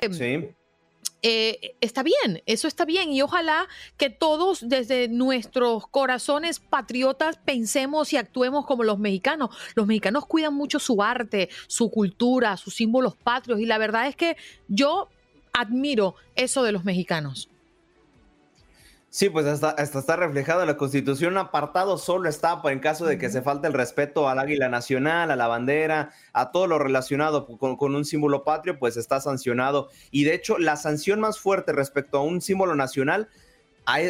[1.28, 3.10] eh, está bien, eso está bien.
[3.12, 3.66] Y ojalá
[3.96, 9.50] que todos desde nuestros corazones patriotas pensemos y actuemos como los mexicanos.
[9.74, 13.58] Los mexicanos cuidan mucho su arte, su cultura, sus símbolos patrios.
[13.58, 14.36] Y la verdad es que
[14.68, 15.08] yo
[15.52, 17.48] admiro eso de los mexicanos.
[19.08, 21.32] Sí, pues hasta, está reflejado en la Constitución.
[21.32, 25.30] Un apartado solo está en caso de que se falte el respeto al águila nacional,
[25.30, 29.88] a la bandera, a todo lo relacionado con, un símbolo patrio, pues está sancionado.
[30.10, 33.28] Y de hecho, la sanción más fuerte respecto a un símbolo nacional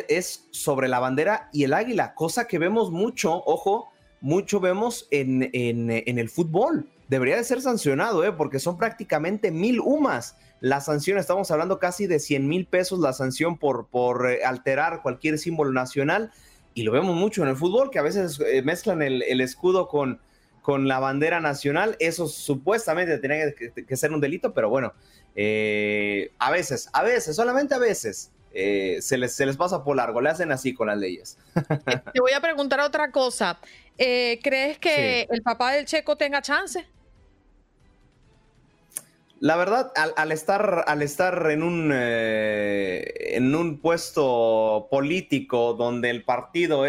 [0.09, 3.93] es sobre la bandera y el águila, cosa que vemos mucho, ojo,
[4.23, 6.89] mucho vemos en, en el fútbol.
[7.09, 8.33] Debería de ser sancionado, ¿eh?
[8.33, 13.13] porque son prácticamente mil humas la sanción, estamos hablando casi de 100 mil pesos la
[13.13, 16.33] sanción por, por eh, alterar cualquier símbolo nacional.
[16.75, 20.21] Y lo vemos mucho en el fútbol, que a veces eh, mezclan el, escudo con,
[20.63, 21.97] con la bandera nacional.
[22.01, 24.93] Eso supuestamente tiene que, ser un delito, pero bueno,
[25.35, 28.31] eh, a veces, a veces, solamente a veces.
[28.53, 31.39] se, les, se les pasa por largo, le hacen así con las leyes.
[32.13, 33.59] Te voy a preguntar otra cosa.
[33.97, 36.87] ¿Crees que el papá del Checo tenga chance?
[39.39, 46.25] La verdad, al, estar, al estar en, un, eh, en un puesto político donde el
[46.25, 46.85] partido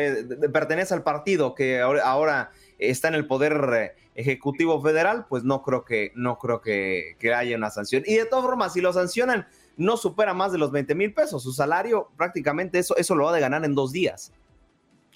[0.53, 5.83] pertenece al partido que ahora, está en el poder eh, ejecutivo federal, pues no creo
[5.83, 8.03] que, no creo que, haya una sanción.
[8.05, 9.45] Y de todas formas, si lo sancionan,
[9.75, 11.43] no supera más de los 20 mil pesos.
[11.43, 14.31] Su salario prácticamente eso, eso lo va a de ganar en dos días.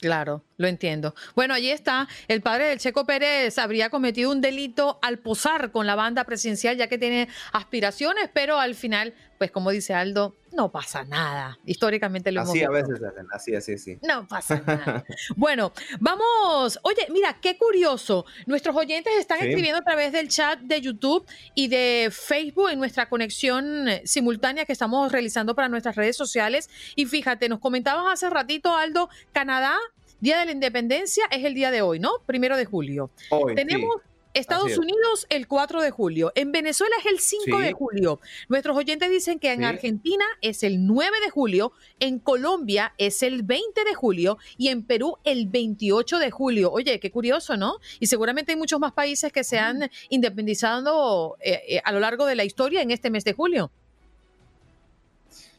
[0.01, 1.13] Claro, lo entiendo.
[1.35, 2.07] Bueno, allí está.
[2.27, 6.75] El padre del Checo Pérez habría cometido un delito al posar con la banda presidencial,
[6.75, 11.57] ya que tiene aspiraciones, pero al final, pues como dice Aldo, no pasa nada.
[11.65, 13.97] Históricamente lo así hemos Así a veces hacen, así, así, sí.
[14.07, 15.03] No pasa nada.
[15.35, 16.77] bueno, vamos.
[16.83, 18.23] Oye, mira, qué curioso.
[18.45, 21.25] Nuestros oyentes están escribiendo a través del chat de YouTube
[21.55, 26.69] y de Facebook en nuestra conexión simultánea que estamos realizando para nuestras redes sociales.
[26.95, 29.75] Y fíjate, nos comentabas hace ratito, Aldo, Canadá
[30.19, 32.11] Día de la Independencia es el día de hoy, ¿no?
[32.27, 33.09] Primero de julio.
[33.55, 33.95] Tenemos
[34.33, 36.31] Estados Unidos el 4 de julio.
[36.35, 38.19] En Venezuela es el 5 de julio.
[38.49, 43.43] Nuestros oyentes dicen que en Argentina es el 9 de julio, en Colombia es el
[43.43, 46.71] 20 de julio y en Perú el 28 de julio.
[46.71, 47.77] Oye, qué curioso, ¿no?
[47.99, 52.25] Y seguramente hay muchos más países que se han independizado eh, eh, a lo largo
[52.25, 53.71] de la historia en este mes de julio.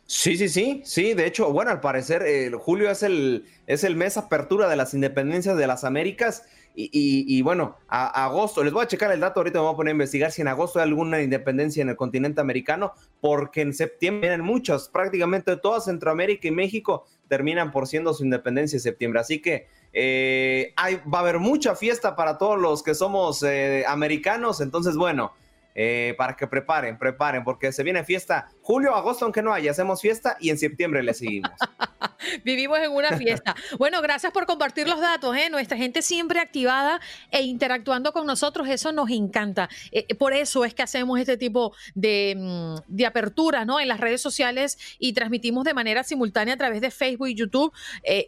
[0.06, 1.14] Sí, sí, sí, sí.
[1.14, 4.92] De hecho, bueno, al parecer eh, julio es el, es el mes apertura de las
[4.92, 6.42] independencias de las Américas.
[6.74, 9.92] Y, bueno, agosto, les voy a checar el dato, ahorita me voy a poner a
[9.92, 14.46] investigar si en agosto hay alguna independencia en el continente americano, porque en septiembre vienen
[14.46, 19.20] muchas, prácticamente toda Centroamérica y México terminan por siendo su independencia en septiembre.
[19.20, 24.60] Así que eh, va a haber mucha fiesta para todos los que somos eh, americanos.
[24.60, 25.32] Entonces, bueno,
[25.74, 30.02] eh, para que preparen, preparen, porque se viene fiesta julio, agosto, aunque no haya, hacemos
[30.02, 31.52] fiesta y en septiembre le seguimos.
[32.44, 33.54] Vivimos en una fiesta.
[33.78, 35.50] Bueno, gracias por compartir los datos, ¿eh?
[35.50, 37.00] nuestra gente siempre activada
[37.30, 39.68] e interactuando con nosotros, eso nos encanta.
[39.90, 43.80] Eh, por eso es que hacemos este tipo de, mm, de, apertura ¿no?
[43.80, 47.72] en las redes sociales y transmitimos de manera simultánea a través de Facebook y YouTube.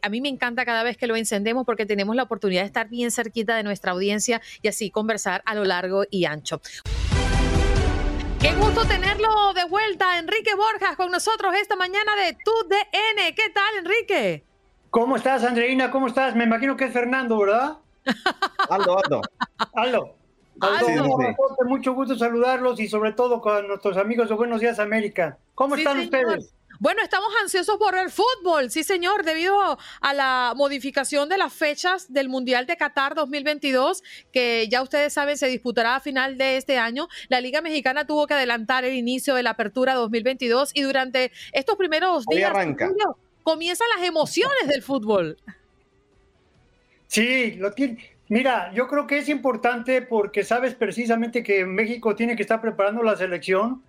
[0.03, 2.89] a mí me encanta cada vez que lo encendemos porque tenemos la oportunidad de estar
[2.89, 6.61] bien cerquita de nuestra audiencia y así conversar a lo largo y ancho.
[8.55, 13.35] Qué gusto tenerlo de vuelta, Enrique Borjas, con nosotros esta mañana de Tu DN.
[13.35, 14.45] ¿Qué tal, Enrique?
[14.91, 15.91] ¿Cómo estás, Andreina?
[15.91, 16.37] ¿Cómo estás?
[16.37, 17.79] Me imagino que es Fernando, ¿verdad?
[18.71, 19.23] Aldo, Aldo.
[19.75, 20.15] Aldo.
[20.61, 21.19] Aldo,
[21.67, 25.37] mucho gusto saludarlos y sobre todo con nuestros amigos de Buenos Días América.
[25.57, 26.55] ¿Cómo están ustedes?
[26.85, 32.13] Bueno, estamos ansiosos por el fútbol, sí señor, debido a la modificación de las fechas
[32.13, 36.77] del Mundial de Qatar 2022, que ya ustedes saben se disputará a final de este
[36.77, 37.09] año.
[37.29, 41.77] La Liga Mexicana tuvo que adelantar el inicio de la apertura 2022 y durante estos
[41.77, 42.53] primeros días
[43.43, 45.39] comienzan las emociones del fútbol.
[47.07, 48.11] Sí, lo tiene.
[48.29, 53.03] Mira, yo creo que es importante porque sabes precisamente que México tiene que estar preparando
[53.03, 53.83] la selección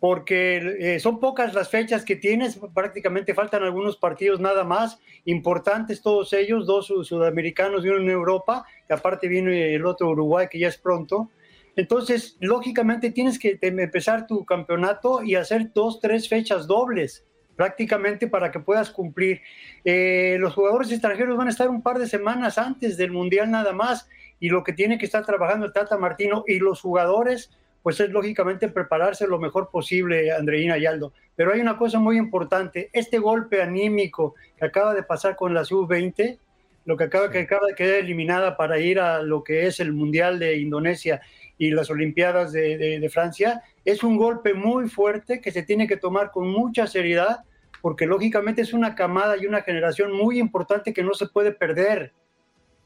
[0.00, 6.00] porque eh, son pocas las fechas que tienes, prácticamente faltan algunos partidos nada más, importantes
[6.00, 10.58] todos ellos, dos sudamericanos y uno en Europa, y aparte viene el otro Uruguay que
[10.58, 11.30] ya es pronto.
[11.76, 17.26] Entonces, lógicamente tienes que empezar tu campeonato y hacer dos, tres fechas dobles
[17.60, 19.42] prácticamente para que puedas cumplir.
[19.84, 23.74] Eh, los jugadores extranjeros van a estar un par de semanas antes del Mundial nada
[23.74, 27.50] más y lo que tiene que estar trabajando el Tata Martino y los jugadores
[27.82, 31.12] pues es lógicamente prepararse lo mejor posible, Andreina y Aldo.
[31.36, 35.64] Pero hay una cosa muy importante, este golpe anímico que acaba de pasar con la
[35.64, 36.38] sub-20,
[36.84, 39.92] lo que acaba, que acaba de quedar eliminada para ir a lo que es el
[39.92, 41.20] Mundial de Indonesia
[41.56, 45.96] y las Olimpiadas de, de Francia, es un golpe muy fuerte que se tiene que
[45.96, 47.44] tomar con mucha seriedad,
[47.80, 52.12] porque lógicamente es una camada y una generación muy importante que no se puede perder.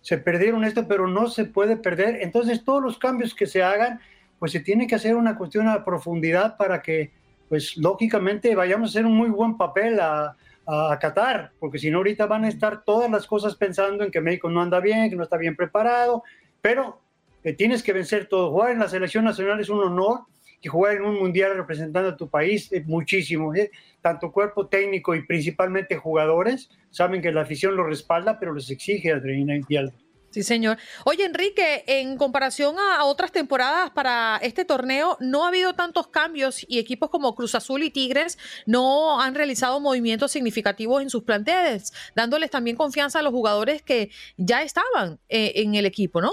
[0.00, 2.18] Se perdieron esto, pero no se puede perder.
[2.20, 4.00] Entonces todos los cambios que se hagan
[4.44, 7.12] pues se tiene que hacer una cuestión a profundidad para que,
[7.48, 10.36] pues lógicamente, vayamos a hacer un muy buen papel a,
[10.66, 14.20] a Qatar, porque si no ahorita van a estar todas las cosas pensando en que
[14.20, 16.24] México no anda bien, que no está bien preparado,
[16.60, 17.00] pero
[17.42, 18.50] que tienes que vencer todo.
[18.50, 20.24] Jugar en la selección nacional es un honor
[20.60, 23.54] y jugar en un mundial representando a tu país es muchísimo.
[23.54, 23.70] ¿eh?
[24.02, 29.10] Tanto cuerpo técnico y principalmente jugadores saben que la afición lo respalda, pero les exige
[29.10, 30.03] adrenalina y.
[30.34, 30.78] Sí, señor.
[31.04, 36.66] Oye, Enrique, en comparación a, otras temporadas para este torneo, no ha habido tantos cambios
[36.66, 41.92] y equipos como Cruz Azul y Tigres no han realizado movimientos significativos en sus planteles,
[42.16, 46.32] dándoles también confianza a los jugadores que ya estaban eh, en el equipo, ¿no?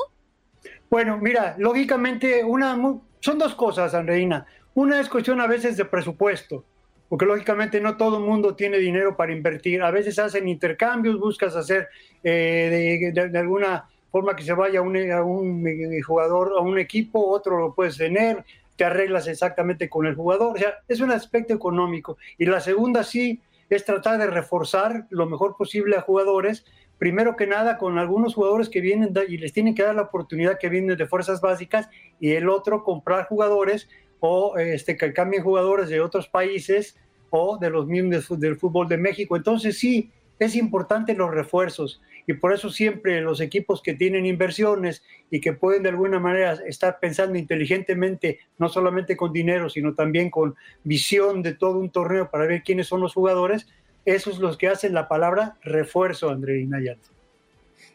[0.90, 2.76] Bueno, mira, lógicamente una,
[3.20, 4.48] son dos cosas, Andreina.
[4.74, 6.66] Una es cuestión a veces de presupuesto
[7.12, 9.84] porque lógicamente no todo el mundo tiene dinero para invertir.
[9.84, 11.90] A veces hacen intercambios, buscas hacer
[12.24, 17.26] eh, de, alguna forma que se vaya un, a un, eh, jugador, a un equipo,
[17.30, 18.44] otro lo puedes tener,
[18.76, 20.56] te arreglas exactamente con el jugador.
[20.56, 22.18] O sea, es un aspecto económico.
[22.38, 26.66] Y la segunda sí es tratar de reforzar lo mejor posible a jugadores.
[26.98, 30.60] Primero que nada, con algunos jugadores que vienen y les tienen que dar la oportunidad
[30.60, 31.90] que vienen de fuerzas básicas,
[32.20, 33.90] y el otro, comprar jugadores
[34.20, 36.98] o este, que cambien jugadores de otros países
[37.32, 39.36] o de los mismos del fútbol de México.
[39.36, 42.02] Entonces sí, es importante los refuerzos
[42.32, 46.54] y por eso siempre los equipos que tienen inversiones y que pueden de alguna manera
[46.66, 52.30] estar pensando inteligentemente, no solamente con dinero, sino también con visión de todo un torneo
[52.32, 53.68] para ver quiénes son los jugadores,
[54.06, 56.98] esos los que hacen la palabra refuerzo, André Nayat.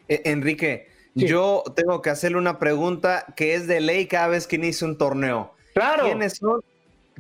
[0.09, 4.57] E, Enrique, yo tengo que hacerle una pregunta que es de ley cada vez que
[4.57, 5.55] inicia un torneo.
[5.75, 6.05] Claro.
[6.05, 6.63] ¿Quiénes son,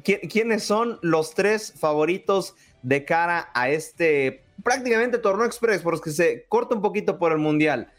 [0.02, 5.82] ¿Quiénes son los tres favoritos de cara a este prácticamente torneo express?
[5.82, 7.92] Porque se corta un poquito por el Mundial.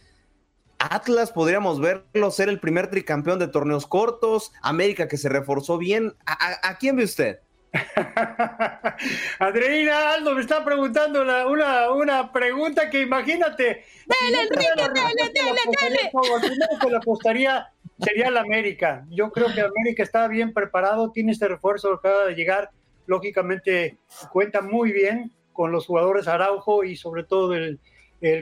[0.80, 6.16] Atlas podríamos verlo ser el primer tricampeón de torneos cortos, América que se reforzó bien.
[6.26, 7.40] ¿A, quién ve usted?
[9.40, 13.86] Adriana Aldo me está preguntando una, una pregunta que imagínate.
[14.06, 16.12] Dale, Enrique, dale.
[16.40, 17.68] Primero que le costaría
[18.00, 19.06] sería el América.
[19.10, 22.70] Yo creo que América está bien preparado, tiene este refuerzo, acaba de llegar,
[23.06, 23.98] lógicamente
[24.32, 27.80] cuenta muy bien con los jugadores Araujo y sobre todo el,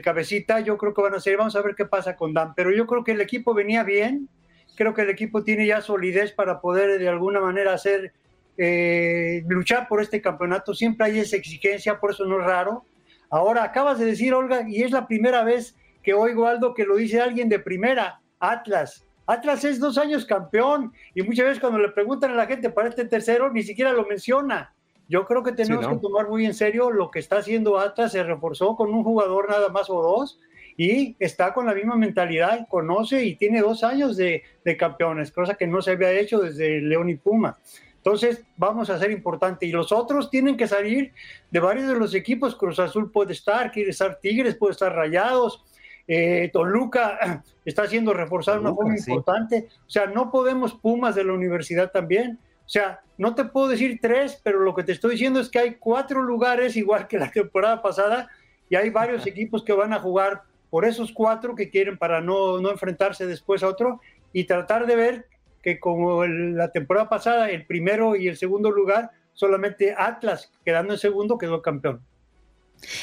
[0.04, 0.60] cabecita.
[0.60, 2.86] Yo creo que van a ser, vamos a ver qué pasa con Dan, pero yo
[2.86, 4.28] creo que el equipo venía bien,
[4.74, 8.12] creo que el equipo tiene ya solidez para poder de alguna manera hacer,
[8.58, 10.74] eh, luchar por este campeonato.
[10.74, 12.84] Siempre hay esa exigencia, por eso no es raro.
[13.30, 16.96] Ahora acabas de decir, Olga, y es la primera vez que oigo algo que lo
[16.96, 19.06] dice alguien de primera, Atlas.
[19.26, 22.90] Atlas es dos años campeón y muchas veces cuando le preguntan a la gente para
[22.90, 24.75] este tercero ni siquiera lo menciona.
[25.08, 28.22] Yo creo que tenemos que tomar muy en serio lo que está haciendo Atlas, se
[28.22, 30.40] reforzó con un jugador nada más o dos
[30.76, 34.42] y está con la misma mentalidad, conoce y tiene dos años de,
[34.78, 37.58] campeones, cosa que no se había hecho desde León y Puma.
[37.96, 39.66] Entonces, vamos a ser importante.
[39.66, 41.12] Y los otros tienen que salir
[41.50, 42.54] de varios de los equipos.
[42.54, 45.64] Cruz Azul puede estar, quiere estar Tigres, puede estar Rayados,
[46.06, 49.68] eh, Toluca está siendo reforzado de una forma importante.
[49.86, 52.38] O sea, no podemos Pumas de la universidad también.
[52.66, 55.60] O sea, no te puedo decir tres, pero lo que te estoy diciendo es que
[55.60, 58.28] hay cuatro lugares, igual que la temporada pasada,
[58.68, 62.60] y hay varios equipos que van a jugar por esos cuatro que quieren para no,
[62.60, 64.00] no enfrentarse después a otro
[64.32, 65.26] y tratar de ver
[65.62, 70.98] que como la temporada pasada, el primero y el segundo lugar, solamente Atlas, quedando en
[70.98, 72.02] segundo, quedó campeón.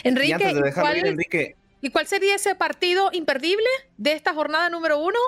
[0.04, 0.50] Enrique,
[1.04, 5.20] Enrique, ¿Y cuál sería ese partido imperdible de esta jornada número uno?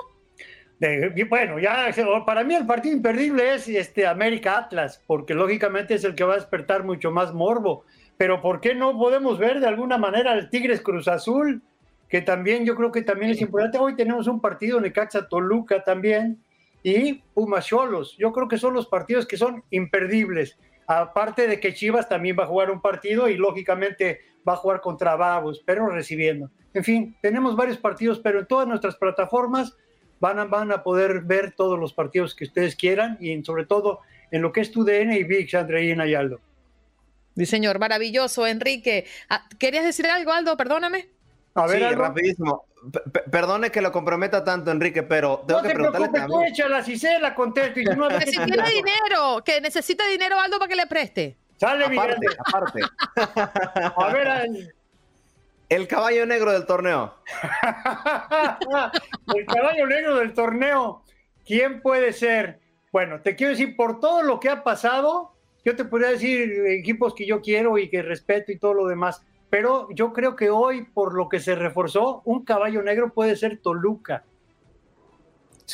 [1.28, 1.90] Bueno, ya
[2.26, 6.34] para mí el partido imperdible es este América Atlas, porque lógicamente es el que va
[6.34, 7.84] a despertar mucho más morbo.
[8.16, 11.62] Pero ¿por qué no podemos ver de alguna manera al Tigres Cruz Azul?
[12.08, 13.78] Que también yo creo que también es importante.
[13.78, 16.42] Hoy tenemos un partido Necaxa Toluca también
[16.82, 18.16] y Pumas Cholos.
[18.18, 20.58] Yo creo que son los partidos que son imperdibles.
[20.86, 24.80] Aparte de que Chivas también va a jugar un partido y lógicamente va a jugar
[24.80, 26.50] contra Babos, pero recibiendo.
[26.72, 29.76] En fin, tenemos varios partidos, pero en todas nuestras plataformas
[30.20, 34.00] van a, van a poder ver todos los partidos que ustedes quieran y sobre todo
[34.30, 36.40] en lo que es tu DN y VIX, Andreina y Aldo.
[37.36, 39.06] Sí, señor, maravilloso, Enrique.
[39.28, 40.56] Ah, ¿Querías decir algo, Aldo?
[40.56, 41.08] Perdóname.
[41.54, 42.66] A ver, sí, rapidísimo.
[43.30, 47.18] perdone que lo comprometa tanto, Enrique, pero tengo que preguntarle preocupes, tú échala, si sé,
[47.18, 47.80] la contesto.
[47.80, 51.36] Y no que si tiene dinero, que necesita dinero, Aldo, para que le preste.
[51.58, 52.80] Sale, aparte, aparte.
[53.96, 54.74] A ver,
[55.68, 57.14] el caballo negro del torneo.
[59.34, 61.02] el caballo negro del torneo.
[61.44, 62.60] ¿Quién puede ser?
[62.92, 65.32] Bueno, te quiero decir, por todo lo que ha pasado,
[65.64, 69.22] yo te podría decir equipos que yo quiero y que respeto y todo lo demás
[69.50, 73.58] pero yo creo que hoy, por lo que se reforzó, un caballo negro puede ser
[73.58, 74.24] Toluca.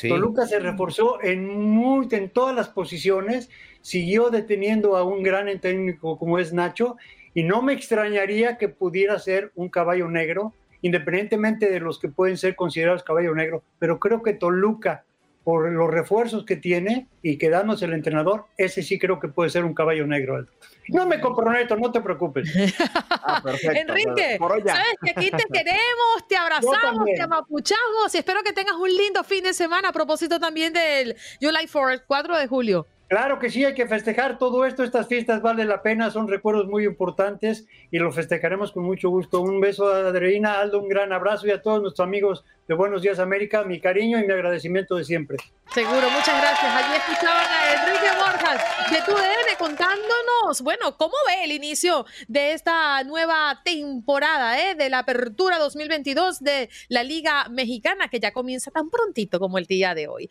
[0.08, 6.18] Toluca se reforzó en, muy, en todas las posiciones, siguió deteniendo a un gran técnico
[6.18, 6.96] como es Nacho,
[7.34, 10.52] y no me extrañaría que pudiera ser un caballo negro,
[10.82, 15.04] independientemente de los que pueden ser considerados caballo negro, pero creo que Toluca,
[15.44, 19.64] por los refuerzos que tiene y quedándose el entrenador, ese sí creo que puede ser
[19.64, 20.46] un caballo negro.
[20.88, 22.48] No me comprometo, no te preocupes.
[23.24, 28.74] Ah, Enrique, sabes que aquí te queremos, te abrazamos, te amapuchamos y espero que tengas
[28.74, 32.86] un lindo fin de semana a propósito también del July 4, 4 de julio.
[33.12, 36.66] Claro que sí, hay que festejar todo esto, estas fiestas vale la pena, son recuerdos
[36.66, 39.42] muy importantes y lo festejaremos con mucho gusto.
[39.42, 43.02] Un beso a Adriana, Aldo, un gran abrazo y a todos nuestros amigos de Buenos
[43.02, 45.36] Días América, mi cariño y mi agradecimiento de siempre.
[45.74, 46.74] Seguro, muchas gracias.
[46.74, 53.04] Allí escuchaban a Enrique Borjas de TUDN contándonos, bueno, cómo ve el inicio de esta
[53.04, 58.88] nueva temporada eh, de la apertura 2022 de la Liga Mexicana que ya comienza tan
[58.88, 60.30] prontito como el día de hoy.